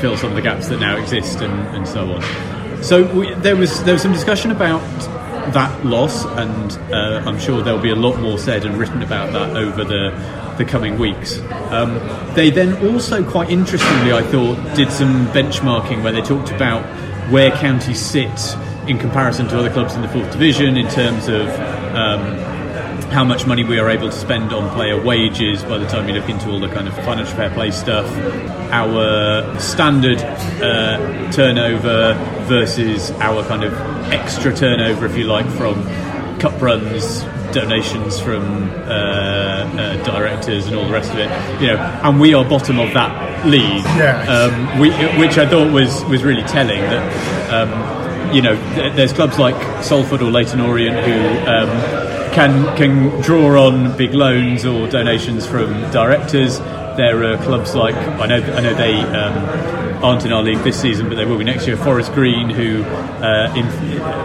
fill 0.00 0.16
some 0.16 0.30
of 0.30 0.36
the 0.36 0.42
gaps 0.42 0.68
that 0.68 0.78
now 0.78 0.96
exist 0.96 1.40
and, 1.40 1.76
and 1.76 1.86
so 1.86 2.12
on. 2.12 2.82
So 2.82 3.12
we, 3.12 3.34
there 3.34 3.56
was 3.56 3.82
there 3.82 3.94
was 3.94 4.02
some 4.02 4.12
discussion 4.12 4.52
about 4.52 4.80
that 5.52 5.84
loss, 5.84 6.24
and 6.24 6.72
uh, 6.92 7.22
I'm 7.26 7.38
sure 7.38 7.62
there'll 7.62 7.80
be 7.80 7.90
a 7.90 7.96
lot 7.96 8.18
more 8.20 8.38
said 8.38 8.64
and 8.64 8.76
written 8.76 9.02
about 9.02 9.32
that 9.32 9.56
over 9.56 9.84
the 9.84 10.10
the 10.58 10.64
coming 10.64 10.98
weeks. 10.98 11.38
Um, 11.70 11.94
they 12.34 12.50
then 12.50 12.84
also, 12.86 13.28
quite 13.28 13.48
interestingly, 13.48 14.12
I 14.12 14.22
thought, 14.22 14.56
did 14.74 14.90
some 14.90 15.28
benchmarking 15.28 16.02
where 16.02 16.12
they 16.12 16.22
talked 16.22 16.50
about 16.50 16.82
where 17.30 17.50
counties 17.52 18.00
sit 18.00 18.56
in 18.88 18.98
comparison 18.98 19.46
to 19.48 19.58
other 19.58 19.70
clubs 19.70 19.94
in 19.94 20.02
the 20.02 20.08
fourth 20.08 20.30
division 20.32 20.76
in 20.76 20.88
terms 20.88 21.28
of. 21.28 21.48
Um, 21.94 22.48
how 23.10 23.24
much 23.24 23.46
money 23.46 23.64
we 23.64 23.78
are 23.78 23.88
able 23.88 24.10
to 24.10 24.16
spend 24.16 24.52
on 24.52 24.68
player 24.74 25.02
wages 25.02 25.62
by 25.62 25.78
the 25.78 25.86
time 25.86 26.06
you 26.06 26.14
look 26.14 26.28
into 26.28 26.50
all 26.50 26.60
the 26.60 26.68
kind 26.68 26.86
of 26.86 26.94
financial 26.96 27.34
fair 27.36 27.48
play 27.50 27.70
stuff, 27.70 28.06
our 28.70 29.58
standard 29.58 30.18
uh, 30.18 31.32
turnover 31.32 32.14
versus 32.46 33.10
our 33.12 33.42
kind 33.44 33.64
of 33.64 33.72
extra 34.12 34.54
turnover, 34.54 35.06
if 35.06 35.16
you 35.16 35.24
like, 35.24 35.46
from 35.50 35.84
cup 36.38 36.60
runs, 36.60 37.22
donations 37.52 38.20
from 38.20 38.70
uh, 38.70 38.84
uh, 38.84 40.02
directors, 40.04 40.66
and 40.66 40.76
all 40.76 40.84
the 40.86 40.92
rest 40.92 41.10
of 41.12 41.18
it. 41.18 41.30
You 41.60 41.68
know, 41.68 41.76
and 42.02 42.20
we 42.20 42.34
are 42.34 42.44
bottom 42.44 42.78
of 42.78 42.92
that 42.94 43.46
league, 43.46 43.84
Yes. 43.96 44.28
um, 44.28 44.78
we, 44.78 44.90
which 45.18 45.38
I 45.38 45.46
thought 45.48 45.72
was 45.72 46.04
was 46.04 46.22
really 46.24 46.42
telling 46.44 46.80
that. 46.80 47.52
Um, 47.52 48.34
you 48.34 48.42
know, 48.42 48.56
th- 48.74 48.92
there's 48.94 49.12
clubs 49.14 49.38
like 49.38 49.56
Salford 49.82 50.20
or 50.20 50.30
Leyton 50.30 50.60
Orient 50.60 50.96
who 50.98 51.50
um, 51.50 51.68
can 52.34 52.76
can 52.76 53.22
draw 53.22 53.66
on 53.66 53.96
big 53.96 54.12
loans 54.12 54.66
or 54.66 54.86
donations 54.86 55.46
from 55.46 55.72
directors. 55.90 56.58
There 56.58 57.24
are 57.32 57.38
clubs 57.38 57.74
like 57.74 57.94
I 57.94 58.26
know 58.26 58.36
I 58.36 58.60
know 58.60 58.74
they 58.74 58.94
um, 59.00 59.87
aren't 60.02 60.24
in 60.24 60.32
our 60.32 60.42
league 60.42 60.58
this 60.58 60.80
season, 60.80 61.08
but 61.08 61.16
they 61.16 61.24
will 61.24 61.38
be 61.38 61.44
next 61.44 61.66
year. 61.66 61.76
Forest 61.76 62.12
Green, 62.12 62.50
who 62.50 62.82
uh, 62.84 63.52
in, 63.56 63.66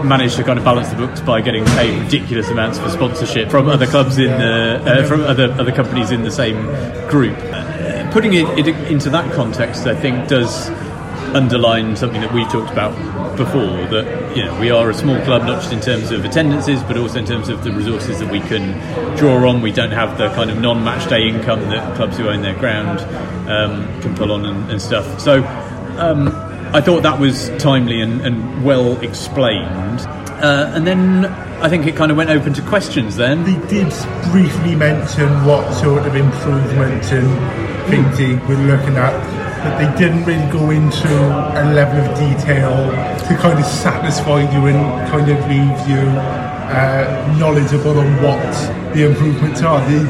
managed 0.08 0.36
to 0.38 0.44
kind 0.44 0.60
of 0.60 0.66
balance 0.66 0.90
the 0.90 0.96
books 0.96 1.22
by 1.22 1.42
getting 1.42 1.66
paid 1.66 2.00
ridiculous 2.00 2.50
amounts 2.50 2.80
for 2.80 2.90
sponsorship 2.90 3.50
from 3.50 3.68
other 3.68 3.88
clubs 3.88 4.18
in 4.18 4.32
the 4.32 4.82
uh, 4.86 5.08
from 5.08 5.22
other 5.22 5.52
other 5.54 5.72
companies 5.72 6.12
in 6.12 6.24
the 6.24 6.32
same 6.32 6.66
group. 7.10 7.38
Uh, 7.38 8.10
putting 8.12 8.34
it, 8.34 8.48
it 8.60 8.68
into 8.92 9.10
that 9.10 9.32
context, 9.34 9.88
I 9.88 9.96
think 9.96 10.28
does 10.28 10.70
underline 11.34 11.96
something 11.96 12.22
that 12.22 12.32
we've 12.32 12.48
talked 12.50 12.72
about 12.72 12.94
before 13.38 13.88
that 13.88 14.38
you 14.38 14.46
know 14.46 14.60
we 14.60 14.70
are 14.70 14.90
a 14.90 14.94
small 14.94 15.20
club 15.22 15.42
not 15.44 15.62
just 15.62 15.74
in 15.74 15.80
terms 15.80 16.12
of 16.12 16.24
attendances 16.24 16.84
but 16.84 16.96
also 16.96 17.18
in 17.18 17.26
terms 17.26 17.50
of 17.50 17.64
the 17.64 17.72
resources 17.72 18.20
that 18.20 18.32
we 18.32 18.40
can 18.42 18.78
draw 19.18 19.50
on 19.50 19.62
we 19.62 19.72
don't 19.72 19.92
have 19.92 20.18
the 20.20 20.30
kind 20.30 20.52
of 20.52 20.60
non-match 20.60 21.10
day 21.10 21.28
income 21.28 21.60
that 21.70 21.96
clubs 21.96 22.18
who 22.18 22.30
own 22.30 22.44
their 22.44 22.58
ground 22.60 23.00
um, 23.50 24.02
can 24.02 24.16
pull 24.16 24.32
on 24.32 24.46
and, 24.46 24.72
and 24.72 24.82
stuff 24.82 25.20
so 25.20 25.42
um, 26.00 26.30
I 26.74 26.82
thought 26.82 27.04
that 27.04 27.20
was 27.20 27.50
timely 27.60 28.02
and, 28.02 28.22
and 28.22 28.64
well 28.64 29.00
explained 29.02 30.02
uh, 30.44 30.72
and 30.74 30.86
then 30.86 31.26
I 31.64 31.70
think 31.70 31.88
it 31.88 31.96
kind 31.96 32.12
of 32.12 32.18
went 32.18 32.30
open 32.30 32.54
to 32.56 32.62
questions 32.64 33.16
then 33.16 33.44
They 33.44 33.68
did 33.68 33.94
briefly 34.32 34.76
mention 34.76 35.46
what 35.46 35.72
sort 35.74 36.06
of 36.06 36.16
improvements 36.16 37.12
and 37.12 37.74
things 37.88 38.18
we're 38.48 38.58
looking 38.58 38.98
at, 38.98 39.14
but 39.64 39.78
they 39.78 39.98
didn't 39.98 40.26
really 40.26 40.52
go 40.52 40.70
into 40.72 41.08
a 41.08 41.64
level 41.74 42.00
of 42.00 42.18
detail 42.18 42.90
to 43.28 43.38
kind 43.38 43.60
of 43.60 43.66
satisfy 43.66 44.42
you 44.52 44.66
and 44.68 45.10
kind 45.10 45.30
of 45.30 45.38
leave 45.48 45.88
you 45.88 46.04
uh, 46.74 47.36
knowledgeable 47.40 48.00
on 48.00 48.12
what 48.22 48.94
the 48.94 49.06
improvements 49.06 49.62
are. 49.62 49.80
They 49.90 50.04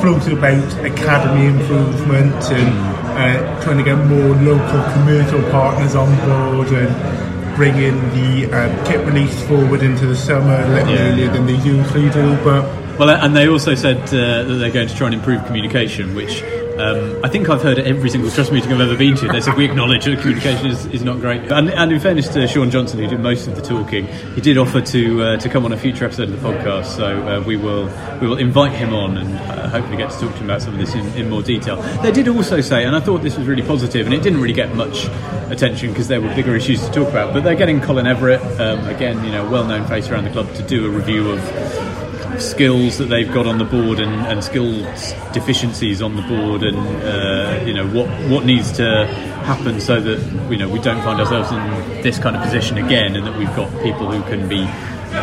floated 0.00 0.32
about 0.34 0.84
academy 0.84 1.46
improvement 1.46 2.44
and 2.52 2.99
uh, 3.20 3.62
trying 3.62 3.78
to 3.78 3.84
get 3.84 3.96
more 4.06 4.34
local 4.36 4.82
commercial 4.94 5.42
partners 5.50 5.94
on 5.94 6.08
board 6.26 6.68
and 6.72 7.56
bringing 7.56 7.96
the 8.14 8.46
um, 8.52 8.84
kit 8.86 9.04
release 9.06 9.42
forward 9.46 9.82
into 9.82 10.06
the 10.06 10.16
summer 10.16 10.54
a 10.54 10.68
little 10.68 10.88
Yeah. 10.94 11.12
earlier 11.12 11.28
than 11.30 11.46
they 11.46 11.56
usually 11.56 12.08
do, 12.10 12.36
but 12.42 12.64
Well, 12.98 13.10
and 13.10 13.34
they 13.36 13.48
also 13.48 13.74
said 13.74 13.98
uh, 14.08 14.44
that 14.44 14.54
they're 14.58 14.70
going 14.70 14.88
to 14.88 14.94
try 14.96 15.06
and 15.08 15.14
improve 15.14 15.44
communication, 15.46 16.14
which 16.14 16.42
um, 16.80 17.24
I 17.24 17.28
think 17.28 17.48
I've 17.48 17.62
heard 17.62 17.78
at 17.78 17.86
every 17.86 18.10
single 18.10 18.30
trust 18.30 18.52
meeting 18.52 18.72
I've 18.72 18.80
ever 18.80 18.96
been 18.96 19.16
to. 19.16 19.28
They 19.28 19.40
said 19.40 19.56
we 19.56 19.64
acknowledge 19.64 20.04
that 20.06 20.18
communication 20.20 20.66
is, 20.66 20.86
is 20.86 21.02
not 21.02 21.20
great. 21.20 21.42
And, 21.52 21.70
and 21.70 21.92
in 21.92 22.00
fairness 22.00 22.28
to 22.28 22.46
Sean 22.48 22.70
Johnson, 22.70 22.98
who 22.98 23.06
did 23.06 23.20
most 23.20 23.46
of 23.46 23.56
the 23.56 23.62
talking, 23.62 24.06
he 24.34 24.40
did 24.40 24.58
offer 24.58 24.80
to 24.80 25.22
uh, 25.22 25.36
to 25.38 25.48
come 25.48 25.64
on 25.64 25.72
a 25.72 25.76
future 25.76 26.04
episode 26.04 26.30
of 26.30 26.40
the 26.40 26.48
podcast. 26.48 26.96
So 26.96 27.06
uh, 27.06 27.40
we 27.42 27.56
will 27.56 27.86
we 28.20 28.26
will 28.26 28.38
invite 28.38 28.72
him 28.72 28.94
on 28.94 29.16
and 29.16 29.36
uh, 29.36 29.68
hopefully 29.68 29.96
get 29.96 30.10
to 30.10 30.18
talk 30.18 30.32
to 30.32 30.38
him 30.38 30.44
about 30.44 30.62
some 30.62 30.74
of 30.74 30.80
this 30.80 30.94
in, 30.94 31.06
in 31.14 31.28
more 31.28 31.42
detail. 31.42 31.76
They 32.02 32.12
did 32.12 32.28
also 32.28 32.60
say, 32.60 32.84
and 32.84 32.96
I 32.96 33.00
thought 33.00 33.22
this 33.22 33.36
was 33.36 33.46
really 33.46 33.62
positive, 33.62 34.06
and 34.06 34.14
it 34.14 34.22
didn't 34.22 34.40
really 34.40 34.54
get 34.54 34.74
much 34.74 35.06
attention 35.50 35.90
because 35.90 36.08
there 36.08 36.20
were 36.20 36.34
bigger 36.34 36.54
issues 36.54 36.80
to 36.86 36.92
talk 36.92 37.08
about. 37.08 37.32
But 37.32 37.44
they're 37.44 37.54
getting 37.54 37.80
Colin 37.80 38.06
Everett, 38.06 38.42
um, 38.60 38.86
again, 38.88 39.24
you 39.24 39.32
know, 39.32 39.48
well-known 39.50 39.86
face 39.86 40.08
around 40.08 40.24
the 40.24 40.30
club, 40.30 40.52
to 40.54 40.62
do 40.62 40.86
a 40.86 40.90
review 40.90 41.30
of 41.30 41.99
skills 42.38 42.98
that 42.98 43.06
they've 43.06 43.32
got 43.32 43.46
on 43.46 43.58
the 43.58 43.64
board 43.64 43.98
and, 43.98 44.12
and 44.26 44.42
skills 44.44 45.12
deficiencies 45.32 46.02
on 46.02 46.16
the 46.16 46.22
board 46.22 46.62
and 46.62 46.76
uh, 47.02 47.64
you 47.64 47.72
know 47.72 47.86
what 47.88 48.08
what 48.30 48.44
needs 48.44 48.72
to 48.72 49.06
happen 49.44 49.80
so 49.80 50.00
that 50.00 50.18
you 50.50 50.56
know 50.56 50.68
we 50.68 50.78
don't 50.80 51.02
find 51.02 51.20
ourselves 51.20 51.50
in 51.50 52.02
this 52.02 52.18
kind 52.18 52.36
of 52.36 52.42
position 52.42 52.78
again 52.78 53.16
and 53.16 53.26
that 53.26 53.36
we've 53.38 53.54
got 53.56 53.70
people 53.82 54.10
who 54.10 54.22
can 54.30 54.48
be 54.48 54.68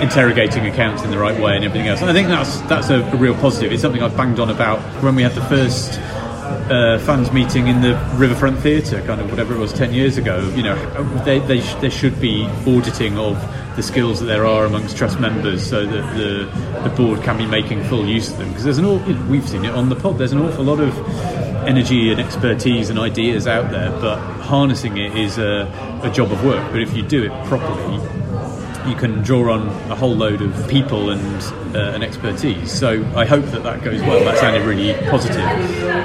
interrogating 0.04 0.66
accounts 0.66 1.04
in 1.04 1.12
the 1.12 1.18
right 1.18 1.40
way 1.40 1.56
and 1.56 1.64
everything 1.64 1.88
else 1.88 2.02
and 2.02 2.10
I 2.10 2.14
think 2.14 2.28
that's 2.28 2.60
that's 2.62 2.90
a, 2.90 3.04
real 3.18 3.36
positive 3.36 3.72
it's 3.72 3.82
something 3.82 4.02
I've 4.02 4.18
banged 4.18 4.40
on 4.40 4.50
about 4.50 4.80
when 5.04 5.16
we 5.16 5.24
had 5.24 5.34
the 5.34 5.46
first 5.46 6.00
uh, 6.70 7.00
fans 7.00 7.32
meeting 7.32 7.68
in 7.68 7.82
the 7.82 7.96
Riverfront 8.16 8.60
Theatre, 8.60 9.02
kind 9.02 9.22
of 9.22 9.30
whatever 9.30 9.54
it 9.54 9.58
was, 9.58 9.74
ten 9.74 9.94
years 9.94 10.18
ago. 10.18 10.50
You 10.56 10.64
know, 10.64 11.24
they, 11.24 11.40
they 11.40 11.62
sh- 11.62 11.76
there 11.76 11.92
should 11.92 12.20
be 12.20 12.46
auditing 12.66 13.18
of 13.18 13.38
the 13.78 13.84
skills 13.84 14.20
that 14.20 14.26
there 14.26 14.46
are 14.46 14.66
amongst 14.66 14.98
trust 14.98 15.20
members, 15.20 15.66
so 15.66 15.86
that 15.86 16.18
the 16.18 16.46
the 16.84 16.90
board 16.96 17.22
can 17.24 17.38
be 17.38 17.46
making 17.46 17.84
full 17.86 18.06
use 18.06 18.30
of 18.30 18.38
them. 18.38 18.50
Because 18.50 18.66
there's 18.66 18.78
an 18.80 18.86
aw- 18.86 19.06
you 19.08 19.14
know, 19.14 19.26
we've 19.28 19.48
seen 19.48 19.64
it 19.64 19.74
on 19.74 19.88
the 19.88 19.96
pod. 19.96 20.18
There's 20.18 20.34
an 20.34 20.42
awful 20.42 20.66
lot 20.66 20.82
of 20.82 20.98
energy 21.66 22.12
and 22.12 22.20
expertise 22.20 22.90
and 22.90 23.00
ideas 23.00 23.48
out 23.48 23.72
there, 23.72 23.92
but 23.92 24.18
harnessing 24.42 24.98
it 24.98 25.16
is 25.16 25.38
a, 25.38 25.72
a 26.04 26.10
job 26.12 26.32
of 26.32 26.44
work. 26.44 26.72
But 26.72 26.82
if 26.82 26.96
you 26.96 27.04
do 27.04 27.24
it 27.24 27.46
properly, 27.46 28.00
you 28.88 28.96
can 28.96 29.22
draw 29.22 29.54
on 29.54 29.68
a 29.92 29.96
whole 29.96 30.16
load 30.16 30.42
of 30.42 30.68
people 30.68 31.10
and 31.10 31.76
uh, 31.76 31.92
and 31.94 32.04
expertise. 32.04 32.72
So 32.72 33.04
I 33.16 33.26
hope 33.26 33.46
that 33.46 33.64
that 33.64 33.84
goes 33.84 34.02
well. 34.02 34.24
That 34.24 34.38
sounded 34.38 34.64
really 34.64 34.94
positive. 35.10 35.44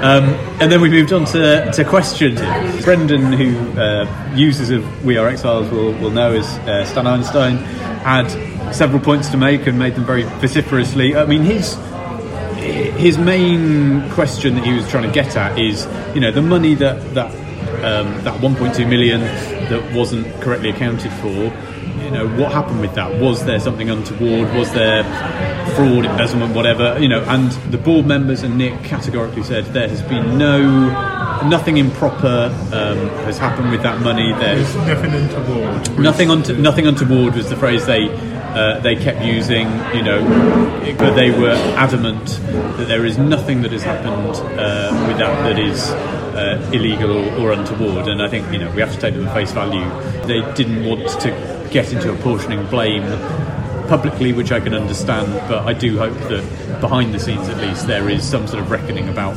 Um, 0.03 0.25
and 0.59 0.71
then 0.71 0.81
we 0.81 0.89
moved 0.89 1.13
on 1.13 1.25
to, 1.25 1.71
to 1.71 1.83
questions. 1.83 2.39
Brendan, 2.83 3.33
who 3.33 3.79
uh, 3.79 4.33
users 4.35 4.69
of 4.69 5.05
We 5.05 5.17
Are 5.17 5.27
Exiles 5.27 5.69
will, 5.71 5.93
will 5.93 6.11
know 6.11 6.33
as 6.33 6.45
uh, 6.59 6.85
Stan 6.85 7.07
Einstein, 7.07 7.57
had 7.57 8.27
several 8.73 9.01
points 9.01 9.29
to 9.29 9.37
make 9.37 9.65
and 9.67 9.79
made 9.79 9.95
them 9.95 10.05
very 10.05 10.23
vociferously. 10.23 11.15
I 11.15 11.25
mean, 11.25 11.41
his 11.43 11.75
his 12.97 13.17
main 13.17 14.09
question 14.11 14.55
that 14.55 14.63
he 14.63 14.73
was 14.73 14.89
trying 14.89 15.03
to 15.03 15.11
get 15.11 15.35
at 15.35 15.59
is, 15.59 15.87
you 16.13 16.21
know, 16.21 16.31
the 16.31 16.41
money 16.41 16.75
that 16.75 17.13
that 17.13 17.31
um, 17.83 18.23
that 18.23 18.39
1.2 18.39 18.87
million 18.87 19.21
that 19.21 19.93
wasn't 19.93 20.25
correctly 20.41 20.69
accounted 20.69 21.11
for. 21.13 21.51
You 22.01 22.11
know, 22.11 22.27
what 22.27 22.51
happened 22.51 22.81
with 22.81 22.95
that? 22.95 23.19
Was 23.19 23.45
there 23.45 23.59
something 23.59 23.89
untoward? 23.89 24.53
Was 24.55 24.71
there 24.73 25.03
fraud, 25.75 26.05
embezzlement, 26.05 26.55
whatever? 26.55 26.97
You 26.99 27.07
know, 27.07 27.23
and 27.23 27.51
the 27.71 27.77
board 27.77 28.05
members 28.05 28.43
and 28.43 28.57
Nick 28.57 28.83
categorically 28.83 29.43
said 29.43 29.65
there 29.65 29.87
has 29.87 30.01
been 30.01 30.37
no 30.37 30.61
nothing 31.43 31.77
improper 31.77 32.49
um, 32.73 32.97
has 33.25 33.37
happened 33.37 33.71
with 33.71 33.81
that 33.83 34.01
money. 34.01 34.31
There's 34.33 34.73
there's 34.73 35.01
nothing 35.01 35.13
untoward. 35.13 35.99
nothing 35.99 36.29
unto, 36.29 36.57
nothing 36.57 36.87
untoward 36.87 37.35
was 37.35 37.49
the 37.49 37.55
phrase 37.55 37.85
they 37.85 38.09
uh, 38.09 38.79
they 38.79 38.95
kept 38.95 39.23
using. 39.23 39.67
You 39.93 40.03
know, 40.03 40.95
but 40.97 41.15
they 41.15 41.31
were 41.31 41.55
adamant 41.77 42.25
that 42.77 42.87
there 42.87 43.05
is 43.05 43.17
nothing 43.17 43.61
that 43.63 43.71
has 43.71 43.83
happened 43.83 44.35
uh, 44.59 45.05
with 45.07 45.17
that 45.17 45.43
that 45.43 45.59
is 45.59 45.89
uh, 46.35 46.69
illegal 46.73 47.11
or, 47.11 47.49
or 47.49 47.51
untoward. 47.51 48.07
And 48.07 48.21
I 48.21 48.27
think 48.27 48.51
you 48.51 48.59
know 48.59 48.71
we 48.71 48.81
have 48.81 48.93
to 48.93 48.99
take 48.99 49.13
them 49.13 49.27
at 49.27 49.33
face 49.33 49.51
value. 49.51 49.87
They 50.25 50.41
didn't 50.53 50.85
want 50.85 51.07
to 51.21 51.52
get 51.73 51.91
into 51.91 52.13
apportioning 52.13 52.63
blame 52.67 53.03
publicly, 53.87 54.31
which 54.31 54.51
I 54.51 54.59
can 54.59 54.73
understand, 54.73 55.33
but 55.49 55.67
I 55.67 55.73
do 55.73 55.97
hope 55.97 56.13
that 56.29 56.79
behind 56.79 57.13
the 57.13 57.19
scenes, 57.19 57.49
at 57.49 57.57
least, 57.57 57.87
there 57.87 58.09
is 58.09 58.23
some 58.23 58.47
sort 58.47 58.61
of 58.61 58.69
reckoning 58.69 59.09
about 59.09 59.35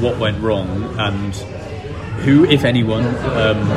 what 0.00 0.18
went 0.18 0.40
wrong 0.42 0.68
and 0.98 1.34
who, 2.24 2.44
if 2.44 2.64
anyone, 2.64 3.06
um, 3.06 3.68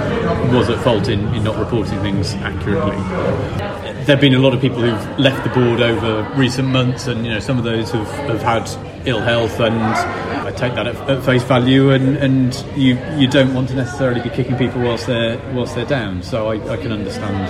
was 0.54 0.70
at 0.70 0.84
fault 0.84 1.08
in, 1.08 1.34
in 1.34 1.44
not 1.44 1.58
reporting 1.58 2.00
things 2.02 2.34
accurately. 2.36 2.98
There 4.06 4.16
have 4.16 4.22
been 4.22 4.34
a 4.34 4.40
lot 4.40 4.54
of 4.54 4.62
people 4.62 4.82
who've 4.82 5.20
left 5.20 5.44
the 5.44 5.50
board 5.52 5.80
over 5.80 6.28
recent 6.36 6.68
months, 6.68 7.08
and 7.08 7.24
you 7.24 7.32
know 7.32 7.40
some 7.40 7.58
of 7.58 7.64
those 7.64 7.92
have, 7.92 8.08
have 8.08 8.42
had 8.42 9.08
ill 9.08 9.22
health, 9.22 9.60
and 9.60 9.76
I 9.76 10.52
take 10.52 10.74
that 10.74 10.88
at, 10.88 10.96
at 11.10 11.24
face 11.24 11.44
value. 11.44 11.92
And, 11.92 12.18
and 12.18 12.66
you 12.76 12.98
you 13.18 13.28
don't 13.28 13.54
want 13.54 13.70
to 13.70 13.76
necessarily 13.76 14.22
be 14.22 14.30
kicking 14.30 14.58
people 14.58 14.82
whilst 14.82 15.06
they're 15.06 15.38
whilst 15.54 15.76
they're 15.76 15.86
down. 15.86 16.24
So 16.24 16.50
I, 16.50 16.74
I 16.74 16.78
can 16.78 16.92
understand 16.92 17.48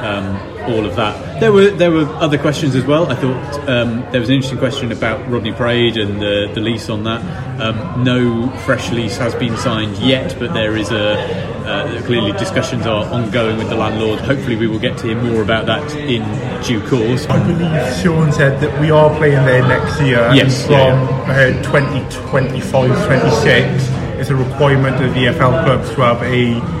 um, 0.00 0.36
all 0.70 0.84
of 0.84 0.96
that. 0.96 1.40
There 1.40 1.52
were 1.52 1.70
there 1.70 1.90
were 1.90 2.06
other 2.16 2.38
questions 2.38 2.74
as 2.74 2.84
well. 2.84 3.10
I 3.10 3.14
thought 3.14 3.68
um, 3.68 4.00
there 4.10 4.20
was 4.20 4.28
an 4.28 4.36
interesting 4.36 4.58
question 4.58 4.92
about 4.92 5.28
Rodney 5.30 5.52
Parade 5.52 5.96
and 5.96 6.20
the, 6.20 6.50
the 6.54 6.60
lease 6.60 6.88
on 6.88 7.04
that. 7.04 7.20
Um, 7.60 8.04
no 8.04 8.50
fresh 8.64 8.90
lease 8.90 9.16
has 9.18 9.34
been 9.34 9.56
signed 9.56 9.96
yet, 9.98 10.38
but 10.38 10.52
there 10.54 10.76
is 10.76 10.90
a 10.90 11.50
uh, 11.66 12.02
clearly 12.02 12.32
discussions 12.32 12.86
are 12.86 13.04
ongoing 13.06 13.56
with 13.56 13.68
the 13.68 13.76
landlord. 13.76 14.20
Hopefully, 14.20 14.56
we 14.56 14.66
will 14.66 14.78
get 14.78 14.98
to 14.98 15.06
hear 15.08 15.22
more 15.22 15.42
about 15.42 15.66
that 15.66 15.94
in 15.96 16.22
due 16.64 16.80
course. 16.88 17.26
I 17.26 17.38
believe 17.46 18.02
Sean 18.02 18.32
said 18.32 18.60
that 18.60 18.80
we 18.80 18.90
are 18.90 19.14
playing 19.16 19.44
there 19.44 19.62
next 19.62 20.00
year. 20.00 20.30
Yes, 20.34 20.66
from 20.66 20.72
yeah, 20.74 21.56
Uh, 21.58 21.62
2025, 21.62 23.06
26, 23.06 23.88
it's 24.18 24.30
a 24.30 24.36
requirement 24.36 24.96
of 25.04 25.14
the 25.14 25.26
EFL 25.26 25.64
clubs 25.64 25.88
to 25.94 26.00
have 26.02 26.22
a 26.22 26.79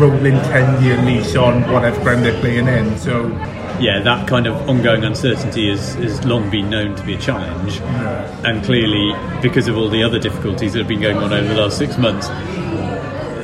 rolling 0.00 0.34
10 0.34 0.82
year 0.82 1.00
lease 1.02 1.36
on 1.36 1.62
whatever 1.72 2.00
brand 2.02 2.24
they're 2.24 2.40
playing 2.40 2.68
in. 2.68 2.98
So 2.98 3.28
yeah, 3.80 4.00
that 4.00 4.28
kind 4.28 4.46
of 4.46 4.68
ongoing 4.68 5.04
uncertainty 5.04 5.70
has, 5.70 5.94
has 5.94 6.24
long 6.24 6.50
been 6.50 6.68
known 6.68 6.94
to 6.96 7.02
be 7.02 7.14
a 7.14 7.18
challenge. 7.18 7.80
And 8.44 8.62
clearly, 8.64 9.14
because 9.40 9.68
of 9.68 9.76
all 9.76 9.88
the 9.88 10.02
other 10.02 10.18
difficulties 10.18 10.74
that 10.74 10.80
have 10.80 10.88
been 10.88 11.00
going 11.00 11.16
on 11.16 11.32
over 11.32 11.48
the 11.48 11.60
last 11.60 11.78
six 11.78 11.96
months, 11.96 12.28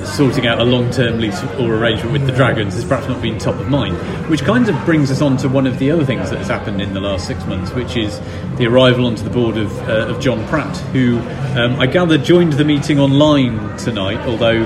sorting 0.06 0.47
out 0.47 0.61
a 0.61 0.64
long 0.64 0.90
term 0.90 1.18
lease 1.18 1.42
or 1.59 1.75
arrangement 1.75 2.12
with 2.12 2.26
the 2.26 2.33
Dragons 2.33 2.75
has 2.75 2.85
perhaps 2.85 3.09
not 3.09 3.21
been 3.21 3.38
top 3.38 3.56
of 3.56 3.68
mind. 3.68 3.97
Which 4.30 4.42
kind 4.42 4.68
of 4.68 4.85
brings 4.85 5.11
us 5.11 5.21
on 5.21 5.37
to 5.38 5.49
one 5.49 5.66
of 5.66 5.78
the 5.78 5.90
other 5.90 6.04
things 6.04 6.30
that 6.30 6.38
has 6.38 6.49
happened 6.49 6.80
in 6.80 6.95
the 6.95 7.00
last 7.00 7.26
six 7.26 7.45
months, 7.47 7.73
which 7.73 7.97
is 7.97 8.21
the 8.56 8.66
arrival 8.66 9.06
onto 9.06 9.23
the 9.23 9.30
board 9.30 9.56
of, 9.56 9.76
uh, 9.88 10.06
of 10.09 10.21
John 10.21 10.47
Pratt, 10.49 10.76
who 10.92 11.18
um, 11.59 11.78
I 11.80 11.87
gather 11.87 12.18
joined 12.18 12.54
the 12.54 12.64
meeting 12.64 12.99
online 12.99 13.76
tonight, 13.78 14.21
although 14.26 14.64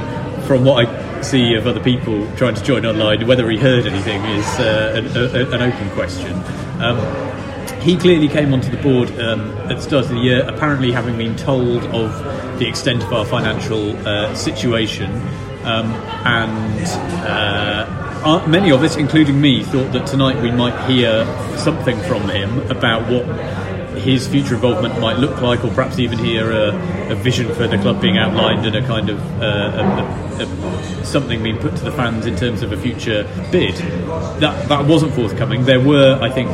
from 0.50 0.64
what 0.64 0.84
I 0.84 1.22
see 1.22 1.54
of 1.54 1.68
other 1.68 1.78
people 1.78 2.28
trying 2.34 2.56
to 2.56 2.64
join 2.64 2.84
online, 2.84 3.24
whether 3.28 3.48
he 3.48 3.56
heard 3.56 3.86
anything 3.86 4.20
is 4.24 4.44
uh, 4.58 4.94
an, 4.96 5.06
a, 5.16 5.48
an 5.54 5.62
open 5.62 5.88
question. 5.90 6.34
Um, 6.82 6.98
he 7.80 7.96
clearly 7.96 8.26
came 8.26 8.52
onto 8.52 8.68
the 8.68 8.82
board 8.82 9.16
um, 9.20 9.56
at 9.70 9.76
the 9.76 9.80
start 9.80 10.06
of 10.06 10.10
the 10.10 10.18
year, 10.18 10.42
apparently 10.48 10.90
having 10.90 11.16
been 11.16 11.36
told 11.36 11.84
of 11.94 12.58
the 12.58 12.66
extent 12.66 13.00
of 13.04 13.12
our 13.12 13.24
financial 13.24 13.96
uh, 14.04 14.34
situation, 14.34 15.12
um, 15.62 15.92
and 16.26 16.84
uh, 17.28 18.00
uh, 18.24 18.44
many 18.48 18.72
of 18.72 18.82
us, 18.82 18.96
including 18.96 19.40
me, 19.40 19.62
thought 19.62 19.92
that 19.92 20.04
tonight 20.08 20.42
we 20.42 20.50
might 20.50 20.76
hear 20.90 21.24
something 21.58 21.96
from 22.00 22.28
him 22.28 22.58
about 22.72 23.08
what 23.08 23.24
his 24.00 24.26
future 24.26 24.54
involvement 24.54 24.98
might 25.00 25.18
look 25.18 25.40
like, 25.40 25.64
or 25.64 25.70
perhaps 25.70 25.98
even 25.98 26.18
hear 26.18 26.50
a, 26.50 27.12
a 27.12 27.14
vision 27.14 27.52
for 27.54 27.66
the 27.66 27.78
club 27.78 28.00
being 28.00 28.18
outlined 28.18 28.66
and 28.66 28.76
a 28.76 28.86
kind 28.86 29.08
of 29.10 29.20
uh, 29.40 29.44
a, 29.44 30.42
a, 30.42 31.00
a, 31.00 31.04
something 31.04 31.42
being 31.42 31.58
put 31.58 31.76
to 31.76 31.84
the 31.84 31.92
fans 31.92 32.26
in 32.26 32.36
terms 32.36 32.62
of 32.62 32.72
a 32.72 32.76
future 32.76 33.24
bid. 33.50 33.74
That 34.40 34.68
that 34.68 34.86
wasn't 34.86 35.14
forthcoming. 35.14 35.64
There 35.64 35.80
were, 35.80 36.18
I 36.20 36.30
think, 36.30 36.50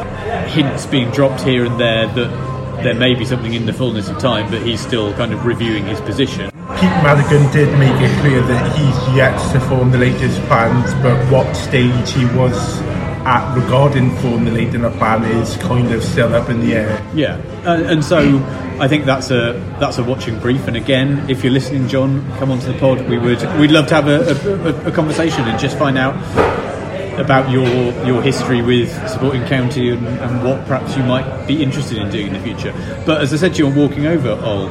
hints 0.49 0.87
being 0.87 1.11
dropped 1.11 1.43
here 1.43 1.65
and 1.65 1.79
there 1.81 2.07
that 2.07 2.83
there 2.83 2.95
may 2.95 3.15
be 3.15 3.25
something 3.25 3.55
in 3.55 3.67
the 3.67 3.73
fullness 3.73 4.09
of 4.09 4.19
time, 4.19 4.51
but 4.51 4.63
he's 4.63 4.81
still 4.81 5.13
kind 5.15 5.33
of 5.33 5.45
reviewing 5.45 5.85
his 5.87 6.01
position. 6.01 6.51
Pete 6.77 6.91
Madigan 7.03 7.51
did 7.53 7.79
make 7.79 8.01
it 8.03 8.21
clear 8.21 8.43
that 8.43 8.77
he's 8.77 9.17
yet 9.17 9.37
to 9.53 9.61
form 9.61 9.91
the 9.91 9.99
latest 9.99 10.41
plans, 10.43 10.93
but 11.03 11.17
what 11.33 11.51
stage 11.55 12.13
he 12.13 12.25
was 12.37 12.81
at 13.27 13.57
regarding 13.57 14.15
formulating 14.19 14.85
a 14.85 14.91
plan 14.91 15.25
is 15.25 15.57
kind 15.57 15.93
of 15.93 16.03
still 16.03 16.33
up 16.33 16.49
in 16.49 16.61
the 16.61 16.75
air. 16.75 17.11
Yeah, 17.13 17.43
uh, 17.65 17.83
and 17.83 18.05
so 18.05 18.39
I 18.79 18.87
think 18.87 19.05
that's 19.05 19.31
a 19.33 19.53
that's 19.81 19.99
a 19.99 20.05
watching 20.05 20.39
brief. 20.39 20.69
And 20.69 20.77
again, 20.77 21.29
if 21.29 21.43
you're 21.43 21.53
listening, 21.53 21.89
John, 21.89 22.25
come 22.39 22.53
onto 22.53 22.73
the 22.73 22.79
pod. 22.79 23.09
We 23.09 23.19
would 23.19 23.43
we'd 23.59 23.73
love 23.73 23.89
to 23.89 23.95
have 23.97 24.07
a, 24.07 24.87
a, 24.87 24.91
a 24.91 24.93
conversation 24.93 25.45
and 25.45 25.59
just 25.59 25.77
find 25.77 25.99
out 25.99 26.15
about 27.19 27.51
your 27.51 27.67
your 28.07 28.23
history 28.23 28.63
with 28.63 28.93
supporting 29.09 29.45
county 29.47 29.91
and, 29.91 30.07
and 30.07 30.45
what 30.45 30.65
perhaps 30.67 30.97
you 30.97 31.03
might 31.03 31.47
be 31.47 31.63
interested 31.63 31.99
in 31.99 32.09
doing 32.11 32.29
in 32.29 32.33
the 32.35 32.41
future. 32.41 32.73
But 33.05 33.23
as 33.23 33.35
I 33.35 33.39
said 33.39 33.55
to 33.55 33.59
you 33.59 33.67
on 33.67 33.75
walking 33.75 34.07
over, 34.07 34.31
Ol, 34.31 34.69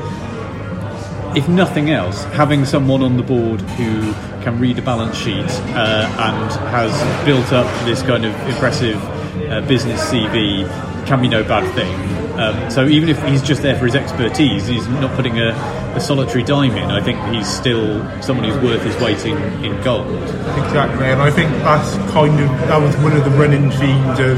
if 1.36 1.50
nothing 1.50 1.90
else, 1.92 2.24
having 2.26 2.66
someone 2.66 3.02
on 3.02 3.18
the 3.18 3.24
board 3.24 3.62
who 3.62 4.14
can 4.44 4.60
read 4.60 4.80
a 4.80 4.82
balance 4.82 5.18
sheet 5.18 5.50
uh, 5.76 6.08
and 6.20 6.52
has 6.70 7.26
built 7.26 7.52
up 7.52 7.68
this 7.86 8.02
kind 8.04 8.26
of 8.26 8.34
impressive 8.48 9.04
uh, 9.50 9.62
business 9.68 10.02
CV 10.10 10.66
can 11.06 11.22
be 11.22 11.28
no 11.28 11.44
bad 11.44 11.70
thing. 11.76 12.16
Um, 12.40 12.70
so 12.70 12.88
even 12.88 13.10
if 13.10 13.22
he's 13.24 13.42
just 13.42 13.62
there 13.62 13.78
for 13.78 13.86
his 13.86 13.96
expertise, 13.96 14.68
he's 14.68 14.88
not 14.88 15.16
putting 15.16 15.40
a, 15.40 15.50
a, 15.96 16.02
solitary 16.02 16.44
dime 16.44 16.72
in. 16.72 16.92
I 16.92 17.02
think 17.02 17.20
he's 17.34 17.48
still 17.48 18.00
someone 18.22 18.50
who's 18.50 18.62
worth 18.62 18.84
his 18.84 18.96
weight 19.02 19.26
in, 19.26 19.38
in 19.64 19.82
gold. 19.84 20.08
Exactly, 20.12 21.08
and 21.08 21.22
I 21.22 21.32
think 21.32 21.50
that's 21.64 21.96
kind 22.12 22.38
of 22.38 22.50
that 22.68 22.82
was 22.82 22.96
one 22.98 23.14
of 23.14 23.24
the 23.24 23.30
running 23.32 23.72
themes 23.72 24.20
of 24.20 24.38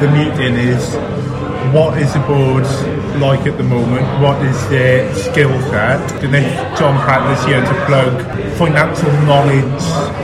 the 0.00 0.08
meeting 0.12 0.54
is 0.54 0.94
what 1.74 1.98
is 1.98 2.12
the 2.12 2.20
board 2.20 2.64
like 3.18 3.46
at 3.46 3.56
the 3.56 3.64
moment? 3.64 4.02
What 4.22 4.44
is 4.44 4.68
their 4.68 5.14
skill 5.14 5.52
set? 5.70 6.00
And 6.24 6.32
then 6.32 6.76
John 6.76 7.00
Pratt 7.02 7.22
this 7.36 7.46
year 7.48 7.60
to 7.60 7.86
plug 7.86 8.22
financial 8.56 9.12
knowledge 9.26 10.22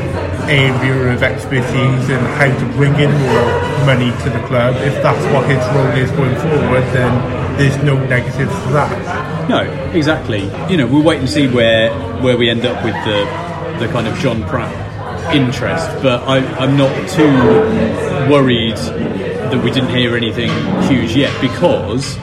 area 0.49 1.13
of 1.13 1.23
expertise 1.23 2.09
and 2.09 2.27
how 2.39 2.47
to 2.59 2.67
bring 2.73 2.95
in 2.95 3.11
more 3.11 3.85
money 3.85 4.11
to 4.23 4.31
the 4.31 4.43
club. 4.47 4.77
If 4.77 5.03
that's 5.03 5.25
what 5.33 5.49
his 5.49 5.59
role 5.75 5.93
is 5.97 6.11
going 6.13 6.35
forward, 6.37 6.85
then 6.95 7.59
there's 7.59 7.77
no 7.83 7.99
negatives 8.07 8.53
to 8.65 8.73
that. 8.73 9.49
No, 9.49 9.61
exactly. 9.93 10.45
You 10.71 10.79
know, 10.79 10.87
we'll 10.87 11.03
wait 11.03 11.21
and 11.21 11.29
see 11.29 11.49
where 11.49 11.93
where 12.21 12.37
we 12.37 12.49
end 12.49 12.65
up 12.65 12.83
with 12.85 12.95
the 13.05 13.25
the 13.79 13.93
kind 13.93 14.07
of 14.09 14.17
John 14.19 14.43
Pratt 14.45 15.35
interest. 15.35 15.87
But 16.03 16.23
I, 16.27 16.39
I'm 16.57 16.77
not 16.77 16.93
too 17.11 17.31
worried 18.31 18.77
that 18.77 19.63
we 19.63 19.71
didn't 19.71 19.91
hear 19.91 20.17
anything 20.17 20.51
huge 20.89 21.17
yet 21.17 21.39
because 21.41 22.19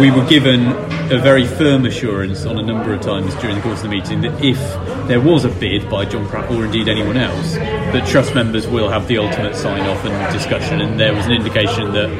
we 0.00 0.10
were 0.10 0.24
given 0.26 0.66
a 1.12 1.18
very 1.18 1.46
firm 1.46 1.86
assurance 1.86 2.44
on 2.44 2.58
a 2.58 2.62
number 2.62 2.92
of 2.92 3.00
times 3.00 3.34
during 3.36 3.56
the 3.56 3.62
course 3.62 3.78
of 3.78 3.84
the 3.84 3.96
meeting 3.96 4.20
that 4.20 4.44
if 4.44 4.58
there 5.06 5.20
was 5.20 5.44
a 5.44 5.48
bid 5.48 5.88
by 5.88 6.04
John 6.04 6.26
Pratt 6.28 6.50
or 6.50 6.64
indeed 6.64 6.88
anyone 6.88 7.16
else, 7.16 7.54
that 7.54 8.06
trust 8.08 8.34
members 8.34 8.66
will 8.66 8.88
have 8.88 9.06
the 9.06 9.18
ultimate 9.18 9.54
sign 9.54 9.82
off 9.82 10.04
and 10.04 10.32
discussion. 10.32 10.80
And 10.80 10.98
there 10.98 11.14
was 11.14 11.26
an 11.26 11.32
indication 11.32 11.92
that 11.92 12.10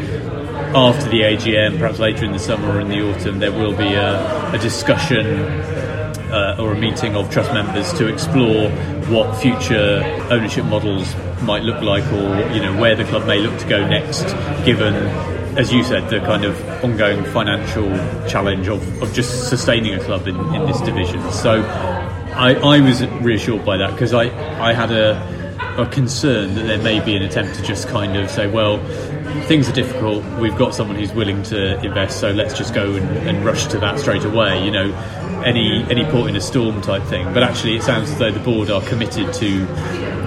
after 0.75 1.11
the 1.11 1.23
AGM, 1.23 1.79
perhaps 1.79 1.99
later 1.99 2.25
in 2.25 2.33
the 2.33 2.39
summer 2.39 2.77
or 2.77 2.81
in 2.81 2.89
the 2.89 3.03
autumn, 3.03 3.41
there 3.41 3.53
will 3.53 3.77
be 3.77 3.95
a, 3.95 4.53
a 4.53 4.59
discussion 4.59 5.27
uh, 6.31 6.57
or 6.59 6.73
a 6.73 6.79
meeting 6.79 7.17
of 7.17 7.31
trust 7.31 7.53
members 7.53 7.93
to 7.95 8.07
explore 8.07 8.71
what 9.09 9.37
future 9.37 10.03
ownership 10.31 10.65
models 10.65 11.15
might 11.43 11.63
look 11.63 11.83
like, 11.83 12.05
or 12.13 12.53
you 12.53 12.61
know 12.61 12.79
where 12.81 12.95
the 12.95 13.05
club 13.05 13.27
may 13.27 13.39
look 13.39 13.59
to 13.59 13.69
go 13.69 13.87
next, 13.87 14.25
given, 14.65 14.95
as 15.57 15.73
you 15.73 15.83
said, 15.83 16.09
the 16.11 16.21
kind 16.21 16.45
of 16.45 16.61
ongoing 16.85 17.25
financial 17.25 17.89
challenge 18.29 18.69
of, 18.69 19.03
of 19.03 19.13
just 19.13 19.49
sustaining 19.49 19.95
a 19.95 20.01
club 20.01 20.29
in, 20.29 20.37
in 20.55 20.67
this 20.67 20.81
division. 20.81 21.21
So 21.33 21.63
I, 22.35 22.55
I 22.63 22.81
was 22.81 23.05
reassured 23.07 23.65
by 23.65 23.79
that 23.79 23.93
because 23.93 24.13
I, 24.13 24.25
I 24.61 24.73
had 24.73 24.91
a 24.91 25.37
a 25.79 25.87
concern 25.87 26.55
that 26.55 26.63
there 26.63 26.83
may 26.83 27.01
be 27.01 27.15
an 27.15 27.23
attempt 27.23 27.55
to 27.55 27.63
just 27.63 27.89
kind 27.89 28.17
of 28.17 28.31
say, 28.31 28.47
well, 28.47 28.79
things 29.45 29.69
are 29.69 29.73
difficult. 29.73 30.25
We've 30.39 30.57
got 30.57 30.75
someone 30.75 30.97
who's 30.97 31.13
willing 31.13 31.43
to 31.45 31.79
invest, 31.85 32.19
so 32.19 32.31
let's 32.31 32.57
just 32.57 32.75
go 32.75 32.95
and, 32.95 33.29
and 33.29 33.45
rush 33.45 33.67
to 33.67 33.79
that 33.81 33.99
straight 33.99 34.25
away. 34.25 34.65
You 34.65 34.71
know, 34.71 34.93
any 35.45 35.85
any 35.91 36.05
port 36.05 36.31
in 36.31 36.37
a 36.37 36.41
storm 36.41 36.81
type 36.81 37.03
thing. 37.05 37.33
But 37.35 37.43
actually, 37.43 37.77
it 37.77 37.83
sounds 37.83 38.11
as 38.11 38.19
though 38.19 38.33
the 38.33 38.41
board 38.41 38.71
are 38.71 38.81
committed 38.83 39.33
to, 39.35 39.49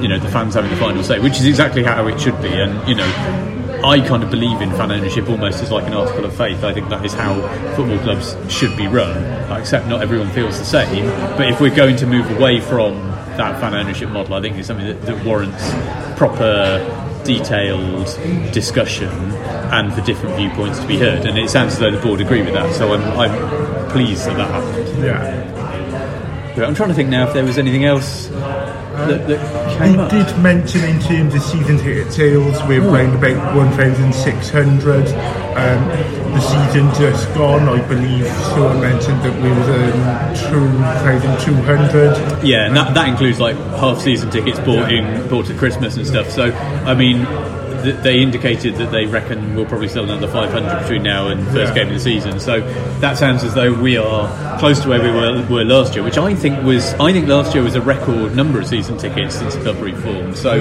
you 0.02 0.08
know, 0.08 0.20
the 0.20 0.30
fans 0.30 0.54
having 0.54 0.70
the 0.70 0.78
final 0.78 1.04
say, 1.04 1.20
which 1.20 1.38
is 1.38 1.46
exactly 1.46 1.84
how 1.84 2.08
it 2.08 2.20
should 2.20 2.40
be. 2.42 2.50
And 2.50 2.88
you 2.88 2.96
know, 2.96 3.69
I 3.84 4.06
kind 4.06 4.24
of 4.24 4.30
believe 4.30 4.62
in 4.62 4.72
fan 4.72 4.92
ownership 4.92 5.30
almost 5.30 5.64
as 5.64 5.72
like 5.72 5.88
an 5.88 5.94
article 5.94 6.26
of 6.26 6.36
faith. 6.36 6.64
I 6.64 6.74
think 6.74 6.90
that 6.90 7.06
is 7.06 7.14
how 7.14 7.36
football 7.76 7.98
clubs 8.00 8.36
should 8.52 8.76
be 8.76 8.88
run. 8.88 9.18
I 9.50 9.60
accept 9.60 9.88
not 9.88 10.02
everyone 10.02 10.30
feels 10.32 10.60
the 10.60 10.66
same, 10.66 11.06
but 11.38 11.48
if 11.48 11.62
we're 11.62 11.76
going 11.76 11.96
to 11.98 12.06
move 12.06 12.30
away 12.32 12.60
from 12.60 12.96
that 13.38 13.60
fan 13.62 13.74
ownership 13.74 14.10
model, 14.10 14.34
I 14.34 14.42
think 14.42 14.58
it's 14.58 14.68
something 14.68 14.86
that, 14.86 15.02
that 15.04 15.24
warrants 15.26 15.64
proper, 16.18 17.24
detailed 17.24 18.06
discussion 18.52 19.10
and 19.10 19.94
for 19.94 20.02
different 20.02 20.36
viewpoints 20.36 20.80
to 20.80 20.88
be 20.88 20.98
heard. 20.98 21.26
And 21.26 21.38
it 21.38 21.50
sounds 21.50 21.74
as 21.74 21.80
though 21.80 21.92
the 21.92 22.02
board 22.02 22.20
agree 22.20 22.42
with 22.42 22.54
that, 22.54 22.76
so 22.76 22.94
I'm, 22.94 23.04
I'm 23.18 23.90
pleased 23.92 24.26
that 24.26 24.36
that 24.38 24.52
happened. 24.52 25.04
Yeah. 25.04 26.54
But 26.56 26.66
I'm 26.66 26.76
trying 26.76 26.90
to 26.90 26.96
think 26.96 27.10
now 27.10 27.28
if 27.28 27.34
there 27.34 27.46
was 27.46 27.58
anything 27.58 27.86
else 27.86 28.30
that, 29.08 29.28
that 29.28 29.80
They 29.80 29.92
came 29.92 30.00
up. 30.00 30.10
did 30.12 30.38
mention 30.40 30.84
in 30.84 31.00
terms 31.00 31.36
of 31.36 31.42
season 31.42 31.78
ticket 31.78 32.12
sales, 32.12 32.62
we're 32.64 32.84
around 32.88 33.16
about 33.16 33.56
1,600. 33.56 35.08
Um, 35.60 35.88
the 36.34 36.40
season 36.42 36.94
just 36.94 37.34
gone, 37.34 37.68
I 37.68 37.82
believe 37.88 38.26
Sean 38.54 38.80
mentioned 38.82 39.22
that 39.24 39.36
we 39.42 39.50
was 39.50 39.68
um, 39.70 40.52
2,200. 40.52 42.44
Yeah, 42.44 42.66
and 42.68 42.76
that, 42.76 42.94
that 42.94 43.10
includes 43.10 43.40
like 43.40 43.56
half 43.56 44.00
season 44.02 44.30
tickets 44.30 44.60
bought 44.60 44.92
in 44.92 45.28
bought 45.28 45.50
at 45.50 45.58
Christmas 45.58 45.98
and 45.98 46.06
stuff. 46.06 46.30
So 46.30 46.52
I 46.52 46.94
mean, 46.94 47.26
th- 47.84 47.96
they 48.04 48.20
indicated 48.20 48.76
that 48.76 48.92
they 48.92 49.06
reckon 49.06 49.56
we'll 49.56 49.66
probably 49.66 49.88
sell 49.88 50.04
another 50.04 50.28
500 50.28 50.82
between 50.82 51.04
now 51.04 51.28
and 51.30 51.46
first 51.48 51.74
Yeah. 51.74 51.84
game 51.84 51.88
of 51.88 51.94
the 51.94 52.00
season. 52.00 52.40
So 52.40 52.62
that 53.00 53.18
sounds 53.18 53.44
as 53.44 53.54
though 53.54 53.74
we 53.74 53.98
are 53.98 54.60
close 54.60 54.80
to 54.82 54.90
where 54.90 55.02
we 55.02 55.10
were, 55.12 55.46
were 55.50 55.64
last 55.66 55.96
year, 55.96 56.04
which 56.04 56.18
I 56.18 56.34
think 56.36 56.64
was 56.64 56.94
I 57.00 57.12
think 57.12 57.28
last 57.28 57.54
year 57.54 57.64
was 57.64 57.76
a 57.76 57.82
record 57.82 58.36
number 58.36 58.60
of 58.60 58.68
season 58.68 58.98
tickets 58.98 59.36
since 59.36 59.56
the 59.56 59.62
club 59.62 59.82
reformed. 59.82 60.38
So 60.38 60.52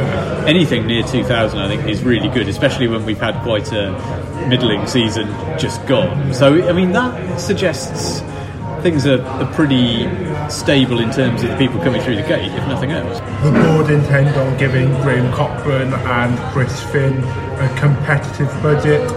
anything 0.46 0.86
near 0.86 1.02
2,000, 1.02 1.58
I 1.58 1.68
think, 1.68 1.88
is 1.88 2.02
really 2.02 2.28
good, 2.28 2.48
especially 2.48 2.88
when 2.88 3.04
we've 3.04 3.20
had 3.20 3.34
quite 3.42 3.70
a 3.72 3.92
middling 4.48 4.86
season 4.86 5.28
just 5.58 5.84
gone. 5.86 6.32
So 6.32 6.68
I 6.68 6.72
mean, 6.72 6.92
that 6.92 7.38
suggests 7.40 8.22
things 8.82 9.06
are, 9.06 9.22
are 9.22 9.52
pretty 9.54 10.08
stable 10.48 11.00
in 11.00 11.10
terms 11.10 11.42
of 11.42 11.50
the 11.50 11.56
people 11.56 11.80
coming 11.80 12.00
through 12.00 12.16
the 12.16 12.22
gate, 12.22 12.52
if 12.52 12.66
nothing 12.68 12.90
else. 12.90 13.20
The 13.42 13.50
board 13.50 13.90
intend 13.90 14.36
on 14.36 14.56
giving 14.58 14.88
Graham 15.02 15.32
Coughlan 15.32 15.92
and 15.92 16.38
Chris 16.52 16.82
Finn 16.90 17.22
a 17.24 17.74
competitive 17.78 18.48
budget. 18.62 19.08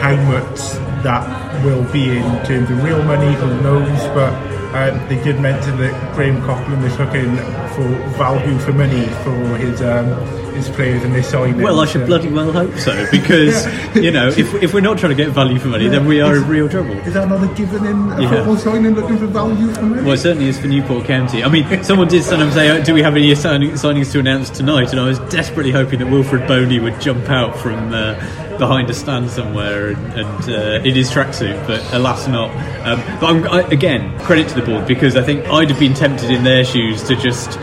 How 0.00 0.16
much 0.16 0.58
that 1.02 1.64
will 1.64 1.84
be 1.92 2.18
in 2.18 2.44
terms 2.44 2.70
of 2.70 2.82
real 2.82 3.02
money, 3.04 3.34
who 3.34 3.60
knows? 3.62 4.00
But 4.14 4.32
um, 4.74 5.08
they 5.08 5.22
did 5.22 5.40
mention 5.40 5.76
that 5.78 6.14
Graham 6.14 6.40
Coughlan 6.42 6.82
was 6.82 6.98
looking 6.98 7.36
for 7.74 7.88
value 8.18 8.58
for 8.58 8.72
money 8.72 9.06
for 9.24 9.56
his 9.56 9.80
um, 9.82 10.06
his 10.54 10.68
players 10.68 11.02
and 11.02 11.12
their 11.12 11.22
signings. 11.22 11.60
Well, 11.60 11.80
I 11.80 11.84
should 11.86 12.02
Um, 12.02 12.06
bloody 12.06 12.28
well 12.28 12.52
hope 12.52 12.76
so, 12.78 13.06
because 13.10 13.66
you 13.96 14.12
know, 14.12 14.28
if, 14.28 14.54
if 14.62 14.72
we're 14.72 14.80
not 14.80 14.98
trying 14.98 15.10
to 15.10 15.16
get 15.16 15.30
value 15.32 15.58
for 15.58 15.66
money, 15.66 15.88
then 15.88 16.06
we 16.06 16.20
are 16.20 16.36
in 16.36 16.46
real 16.46 16.68
trouble. 16.68 16.92
Is 16.98 17.14
that 17.14 17.28
not 17.28 17.42
a 17.42 17.52
given 17.54 17.84
in 17.84 18.12
a 18.12 18.22
Yeah. 18.22 18.30
football 18.30 18.56
signing 18.56 18.94
looking 18.94 19.18
for 19.18 19.26
value 19.26 19.72
for 19.72 19.82
money? 19.82 20.02
Well, 20.02 20.12
it 20.12 20.18
certainly 20.18 20.48
is 20.48 20.58
for 20.60 20.68
Newport 20.68 21.06
County. 21.06 21.42
I 21.42 21.48
mean, 21.48 21.82
someone 21.82 22.06
did 22.06 22.22
sometimes 22.22 22.54
say, 22.54 22.70
oh, 22.70 22.80
"Do 22.84 22.94
we 22.94 23.02
have 23.02 23.16
any 23.16 23.34
signing, 23.34 23.72
signings 23.72 24.12
to 24.12 24.20
announce 24.20 24.48
tonight?" 24.48 24.92
And 24.92 25.00
I 25.00 25.06
was 25.06 25.18
desperately 25.28 25.72
hoping 25.72 25.98
that 25.98 26.06
Wilfried 26.08 26.46
Bony 26.46 26.78
would 26.78 27.00
jump 27.00 27.28
out 27.30 27.58
from 27.58 27.92
uh, 27.92 28.14
behind 28.58 28.90
a 28.90 28.94
stand 28.94 29.30
somewhere 29.30 29.88
and, 29.88 30.12
and 30.14 30.50
uh, 30.50 30.88
in 30.88 30.94
his 30.94 31.10
tracksuit, 31.10 31.66
but 31.66 31.80
alas, 31.92 32.26
not. 32.28 32.50
Um, 32.86 33.00
but 33.20 33.26
I'm, 33.26 33.48
I, 33.48 33.60
again, 33.68 34.18
credit 34.20 34.48
to 34.48 34.54
the 34.54 34.62
board 34.62 34.86
because 34.86 35.16
I 35.16 35.22
think 35.22 35.46
I'd 35.46 35.70
have 35.70 35.78
been 35.78 35.94
tempted 35.94 36.30
in 36.30 36.44
their 36.44 36.64
shoes 36.64 37.02
to 37.04 37.16
just. 37.16 37.58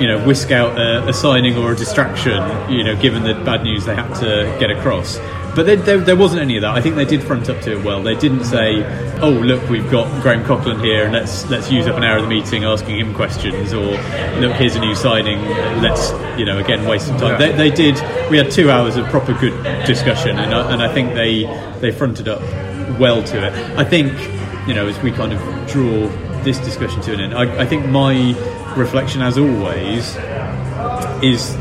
You 0.00 0.06
know, 0.06 0.26
whisk 0.26 0.50
out 0.50 0.78
a, 0.78 1.06
a 1.08 1.12
signing 1.12 1.58
or 1.58 1.72
a 1.72 1.76
distraction. 1.76 2.40
You 2.72 2.84
know, 2.84 2.96
given 2.98 3.22
the 3.22 3.34
bad 3.34 3.64
news 3.64 3.84
they 3.84 3.94
had 3.94 4.10
to 4.20 4.56
get 4.58 4.70
across. 4.70 5.18
But 5.54 5.66
there, 5.66 5.76
there, 5.76 5.98
there 5.98 6.16
wasn't 6.16 6.42
any 6.42 6.56
of 6.56 6.62
that. 6.62 6.74
I 6.74 6.80
think 6.80 6.96
they 6.96 7.04
did 7.04 7.22
front 7.22 7.48
up 7.48 7.60
to 7.62 7.72
it 7.72 7.84
well. 7.84 8.02
They 8.02 8.14
didn't 8.14 8.44
say, 8.44 8.84
"Oh, 9.20 9.30
look, 9.30 9.68
we've 9.68 9.90
got 9.90 10.06
Graham 10.22 10.44
Coughlan 10.44 10.82
here, 10.82 11.04
and 11.04 11.12
let's 11.12 11.48
let's 11.50 11.70
use 11.70 11.86
up 11.86 11.96
an 11.96 12.04
hour 12.04 12.18
of 12.18 12.22
the 12.22 12.28
meeting 12.28 12.64
asking 12.64 12.98
him 12.98 13.14
questions," 13.14 13.72
or 13.72 13.90
"Look, 14.40 14.52
here's 14.56 14.76
a 14.76 14.80
new 14.80 14.94
signing. 14.94 15.40
Let's 15.82 16.12
you 16.38 16.44
know 16.44 16.58
again 16.58 16.86
waste 16.86 17.08
some 17.08 17.18
time." 17.18 17.38
They, 17.38 17.52
they 17.52 17.70
did. 17.70 17.96
We 18.30 18.38
had 18.38 18.50
two 18.50 18.70
hours 18.70 18.96
of 18.96 19.06
proper 19.06 19.34
good 19.34 19.62
discussion, 19.86 20.38
and 20.38 20.54
I, 20.54 20.72
and 20.72 20.82
I 20.82 20.92
think 20.92 21.14
they 21.14 21.44
they 21.80 21.90
fronted 21.90 22.28
up 22.28 22.40
well 22.98 23.22
to 23.24 23.46
it. 23.46 23.52
I 23.76 23.84
think 23.84 24.12
you 24.68 24.74
know 24.74 24.86
as 24.86 24.98
we 25.00 25.10
kind 25.10 25.32
of 25.32 25.40
draw 25.68 26.08
this 26.42 26.58
discussion 26.58 27.00
to 27.02 27.12
an 27.12 27.20
end, 27.20 27.34
I, 27.34 27.62
I 27.62 27.66
think 27.66 27.86
my 27.86 28.34
reflection, 28.76 29.20
as 29.20 29.36
always, 29.36 30.16
is 31.22 31.54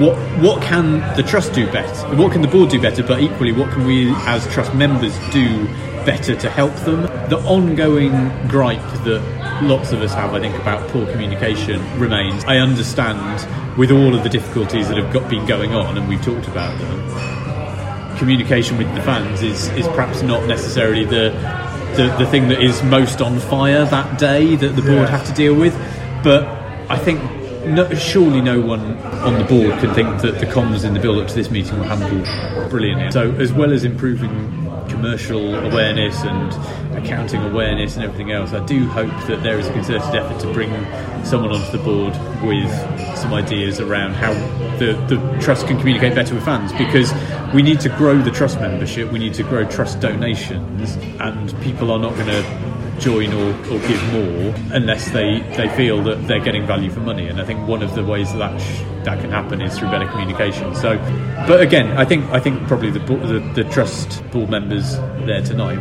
what 0.00 0.16
what 0.42 0.62
can 0.62 1.00
the 1.16 1.22
trust 1.22 1.52
do 1.52 1.66
better? 1.70 2.16
What 2.16 2.32
can 2.32 2.42
the 2.42 2.48
board 2.48 2.70
do 2.70 2.80
better? 2.80 3.02
But 3.02 3.20
equally, 3.20 3.52
what 3.52 3.70
can 3.72 3.86
we 3.86 4.12
as 4.26 4.46
trust 4.52 4.74
members 4.74 5.16
do 5.30 5.66
better 6.04 6.34
to 6.36 6.50
help 6.50 6.74
them? 6.76 7.02
The 7.30 7.38
ongoing 7.46 8.12
gripe 8.48 8.82
that 9.04 9.60
lots 9.62 9.92
of 9.92 10.02
us 10.02 10.12
have, 10.14 10.34
I 10.34 10.40
think, 10.40 10.54
about 10.56 10.86
poor 10.88 11.06
communication 11.10 11.80
remains. 11.98 12.44
I 12.44 12.58
understand 12.58 13.46
with 13.78 13.90
all 13.90 14.14
of 14.14 14.22
the 14.22 14.28
difficulties 14.28 14.88
that 14.88 14.96
have 14.96 15.12
got, 15.12 15.28
been 15.30 15.46
going 15.46 15.74
on, 15.74 15.96
and 15.96 16.08
we've 16.08 16.22
talked 16.22 16.48
about 16.48 16.78
them. 16.78 18.16
Communication 18.18 18.76
with 18.78 18.92
the 18.94 19.02
fans 19.02 19.42
is 19.42 19.68
is 19.70 19.86
perhaps 19.88 20.22
not 20.22 20.46
necessarily 20.46 21.04
the 21.04 21.30
the, 21.96 22.14
the 22.18 22.26
thing 22.26 22.48
that 22.48 22.60
is 22.62 22.82
most 22.84 23.20
on 23.20 23.38
fire 23.38 23.84
that 23.84 24.18
day 24.18 24.54
that 24.56 24.76
the 24.76 24.82
board 24.82 24.94
Yeah. 24.94 25.06
have 25.06 25.26
to 25.26 25.32
deal 25.32 25.54
with. 25.54 25.74
But 26.22 26.44
I 26.90 26.98
think 26.98 27.20
no, 27.74 27.94
surely 27.94 28.40
no 28.40 28.60
one 28.60 28.96
on 28.98 29.38
the 29.38 29.44
board 29.44 29.78
can 29.80 29.94
think 29.94 30.20
that 30.22 30.40
the 30.40 30.46
comms 30.46 30.84
in 30.84 30.94
the 30.94 31.00
build 31.00 31.18
up 31.18 31.28
to 31.28 31.34
this 31.34 31.50
meeting 31.50 31.78
were 31.78 31.84
handled 31.84 32.70
brilliantly. 32.70 33.10
So, 33.10 33.30
as 33.32 33.52
well 33.52 33.72
as 33.72 33.84
improving 33.84 34.28
commercial 34.88 35.54
awareness 35.54 36.16
and 36.22 36.52
accounting 36.96 37.42
awareness 37.42 37.96
and 37.96 38.04
everything 38.04 38.32
else, 38.32 38.52
I 38.52 38.64
do 38.64 38.86
hope 38.88 39.12
that 39.28 39.42
there 39.42 39.58
is 39.58 39.66
a 39.66 39.72
concerted 39.72 40.14
effort 40.14 40.40
to 40.40 40.52
bring 40.52 40.70
someone 41.24 41.52
onto 41.52 41.76
the 41.76 41.82
board 41.84 42.12
with 42.42 42.70
some 43.16 43.32
ideas 43.34 43.80
around 43.80 44.14
how 44.14 44.32
the, 44.78 44.92
the 45.08 45.38
trust 45.40 45.66
can 45.66 45.78
communicate 45.78 46.14
better 46.14 46.34
with 46.34 46.44
fans 46.44 46.72
because 46.72 47.12
we 47.54 47.62
need 47.62 47.80
to 47.80 47.88
grow 47.90 48.18
the 48.20 48.30
trust 48.30 48.60
membership, 48.60 49.10
we 49.12 49.18
need 49.18 49.34
to 49.34 49.42
grow 49.42 49.64
trust 49.68 50.00
donations, 50.00 50.96
and 51.20 51.60
people 51.62 51.90
are 51.90 51.98
not 51.98 52.14
going 52.14 52.26
to 52.26 52.77
join 53.00 53.32
or, 53.32 53.50
or 53.70 53.78
give 53.80 54.02
more 54.12 54.54
unless 54.72 55.10
they, 55.10 55.40
they 55.56 55.68
feel 55.76 56.02
that 56.04 56.26
they're 56.26 56.40
getting 56.44 56.66
value 56.66 56.90
for 56.90 57.00
money. 57.00 57.28
And 57.28 57.40
I 57.40 57.44
think 57.44 57.66
one 57.68 57.82
of 57.82 57.94
the 57.94 58.04
ways 58.04 58.32
that 58.32 58.38
that, 58.38 58.60
sh- 58.60 58.82
that 59.04 59.20
can 59.20 59.30
happen 59.30 59.60
is 59.60 59.78
through 59.78 59.90
better 59.90 60.08
communication. 60.08 60.74
So, 60.74 60.98
but 61.46 61.60
again, 61.60 61.96
I 61.96 62.04
think 62.04 62.24
I 62.30 62.40
think 62.40 62.66
probably 62.68 62.90
the, 62.90 63.00
the 63.00 63.62
the 63.62 63.64
trust 63.70 64.22
board 64.30 64.50
members 64.50 64.96
there 65.26 65.42
tonight 65.42 65.78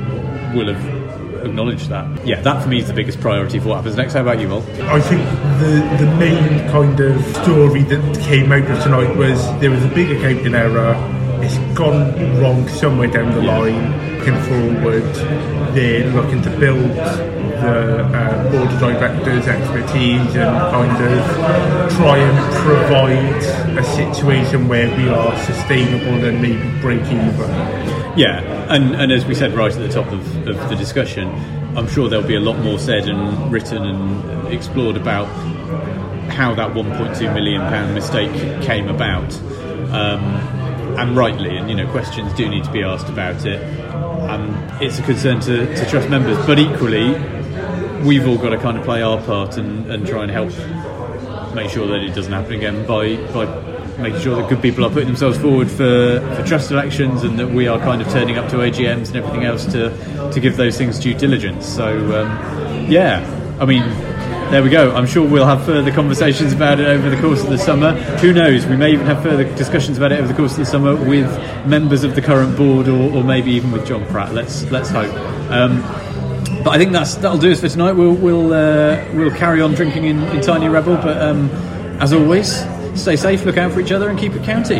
will 0.55 0.73
have 0.73 1.45
acknowledged 1.45 1.89
that. 1.89 2.25
Yeah, 2.25 2.41
that 2.41 2.61
for 2.63 2.69
me 2.69 2.79
is 2.79 2.87
the 2.87 2.93
biggest 2.93 3.19
priority 3.19 3.59
for 3.59 3.69
what 3.69 3.75
happens 3.77 3.95
next. 3.95 4.13
How 4.13 4.21
about 4.21 4.39
you, 4.39 4.47
Will? 4.49 4.63
I 4.89 4.99
think 5.01 5.21
the 5.59 6.05
the 6.05 6.15
main 6.17 6.69
kind 6.69 6.99
of 6.99 7.21
story 7.43 7.83
that 7.83 8.19
came 8.21 8.51
out 8.51 8.69
of 8.69 8.83
tonight 8.83 9.15
was 9.15 9.43
there 9.59 9.71
was 9.71 9.83
a 9.83 9.89
big 9.89 10.11
accounting 10.11 10.55
error. 10.55 10.95
It's 11.41 11.57
gone 11.77 12.39
wrong 12.41 12.67
somewhere 12.67 13.07
down 13.07 13.33
the 13.33 13.41
line. 13.41 14.06
Looking 14.27 14.43
forward, 14.81 15.15
they're 15.73 16.11
looking 16.11 16.41
to 16.41 16.49
build 16.59 16.91
the 16.91 18.03
uh, 18.03 18.51
board 18.51 18.69
of 18.69 18.77
directors' 18.77 19.47
expertise 19.47 20.35
and 20.35 20.57
kind 20.69 20.91
of 20.91 21.91
try 21.93 22.17
and 22.17 22.55
provide 22.55 23.77
a 23.77 23.83
situation 23.85 24.67
where 24.67 24.93
we 24.97 25.07
are 25.07 25.33
sustainable 25.45 26.25
and 26.25 26.41
maybe 26.41 26.81
break 26.81 27.03
even. 27.03 27.49
Yeah, 28.17 28.41
and, 28.67 28.95
and 28.95 29.13
as 29.13 29.25
we 29.25 29.33
said 29.33 29.53
right 29.53 29.71
at 29.71 29.79
the 29.79 29.87
top 29.87 30.11
of, 30.11 30.45
of 30.45 30.69
the 30.69 30.75
discussion, 30.75 31.29
I'm 31.77 31.87
sure 31.87 32.09
there'll 32.09 32.27
be 32.27 32.35
a 32.35 32.41
lot 32.41 32.59
more 32.59 32.79
said 32.79 33.07
and 33.07 33.49
written 33.49 33.85
and 33.85 34.53
explored 34.53 34.97
about 34.97 35.27
how 36.33 36.53
that 36.53 36.73
1.2 36.73 37.33
million 37.33 37.61
pound 37.61 37.95
mistake 37.95 38.61
came 38.61 38.89
about, 38.89 39.33
um, 39.93 40.21
and 40.99 41.15
rightly. 41.15 41.55
And 41.55 41.69
you 41.69 41.77
know, 41.77 41.89
questions 41.91 42.33
do 42.33 42.49
need 42.49 42.65
to 42.65 42.71
be 42.73 42.83
asked 42.83 43.07
about 43.07 43.45
it, 43.45 43.61
and 44.29 44.83
it's 44.83 44.99
a 44.99 45.03
concern 45.03 45.39
to, 45.41 45.75
to 45.75 45.89
trust 45.89 46.09
members. 46.09 46.37
But 46.45 46.59
equally, 46.59 47.13
we've 48.03 48.27
all 48.27 48.37
got 48.37 48.49
to 48.49 48.57
kind 48.57 48.77
of 48.77 48.83
play 48.83 49.01
our 49.01 49.21
part 49.21 49.57
and, 49.57 49.89
and 49.91 50.05
try 50.05 50.23
and 50.23 50.31
help 50.31 50.51
make 51.53 51.69
sure 51.69 51.87
that 51.87 52.03
it 52.03 52.13
doesn't 52.13 52.33
happen 52.33 52.53
again 52.53 52.85
by 52.85 53.15
by 53.33 53.45
making 53.97 54.21
sure 54.21 54.35
that 54.35 54.47
good 54.47 54.61
people 54.61 54.85
are 54.85 54.91
putting 54.91 55.07
themselves 55.07 55.39
forward 55.39 55.67
for, 55.67 56.19
for 56.35 56.43
trust 56.45 56.69
elections 56.69 57.23
and 57.23 57.39
that 57.39 57.47
we 57.47 57.67
are 57.67 57.79
kind 57.79 57.99
of 57.99 58.07
turning 58.09 58.37
up 58.37 58.47
to 58.51 58.57
AGMs 58.57 59.07
and 59.07 59.15
everything 59.15 59.43
else 59.43 59.65
to 59.65 59.89
to 60.31 60.39
give 60.39 60.57
those 60.57 60.77
things 60.77 60.99
due 60.99 61.13
diligence. 61.13 61.65
So 61.65 61.87
um, 62.21 62.89
yeah, 62.89 63.25
I 63.59 63.65
mean. 63.65 64.16
There 64.49 64.63
we 64.63 64.69
go. 64.69 64.95
I'm 64.95 65.05
sure 65.05 65.27
we'll 65.27 65.45
have 65.45 65.65
further 65.65 65.91
conversations 65.91 66.53
about 66.53 66.79
it 66.79 66.87
over 66.87 67.09
the 67.09 67.21
course 67.21 67.43
of 67.43 67.49
the 67.49 67.57
summer. 67.57 67.91
Who 68.19 68.31
knows? 68.31 68.65
We 68.65 68.77
may 68.77 68.93
even 68.93 69.05
have 69.05 69.21
further 69.21 69.43
discussions 69.55 69.97
about 69.97 70.13
it 70.13 70.19
over 70.19 70.27
the 70.29 70.33
course 70.33 70.53
of 70.53 70.59
the 70.59 70.65
summer 70.65 70.95
with 70.95 71.27
members 71.67 72.05
of 72.05 72.15
the 72.15 72.21
current 72.21 72.55
board, 72.55 72.87
or, 72.87 73.11
or 73.13 73.25
maybe 73.25 73.51
even 73.51 73.73
with 73.73 73.85
John 73.85 74.05
Pratt. 74.05 74.33
Let's 74.33 74.63
let's 74.71 74.89
hope. 74.89 75.13
Um, 75.51 75.81
but 76.63 76.69
I 76.69 76.77
think 76.77 76.93
that's 76.93 77.15
that'll 77.15 77.37
do 77.37 77.51
us 77.51 77.59
for 77.59 77.67
tonight. 77.67 77.91
We'll 77.91 78.13
we'll 78.13 78.53
uh, 78.53 79.05
we'll 79.13 79.35
carry 79.35 79.61
on 79.61 79.73
drinking 79.73 80.05
in, 80.05 80.23
in 80.23 80.41
Tiny 80.41 80.69
Rebel, 80.69 80.95
but 80.95 81.21
um, 81.21 81.49
as 81.99 82.13
always, 82.13 82.63
stay 82.95 83.17
safe, 83.17 83.43
look 83.43 83.57
out 83.57 83.73
for 83.73 83.81
each 83.81 83.91
other, 83.91 84.07
and 84.09 84.17
keep 84.17 84.31
it 84.31 84.43
county. 84.43 84.79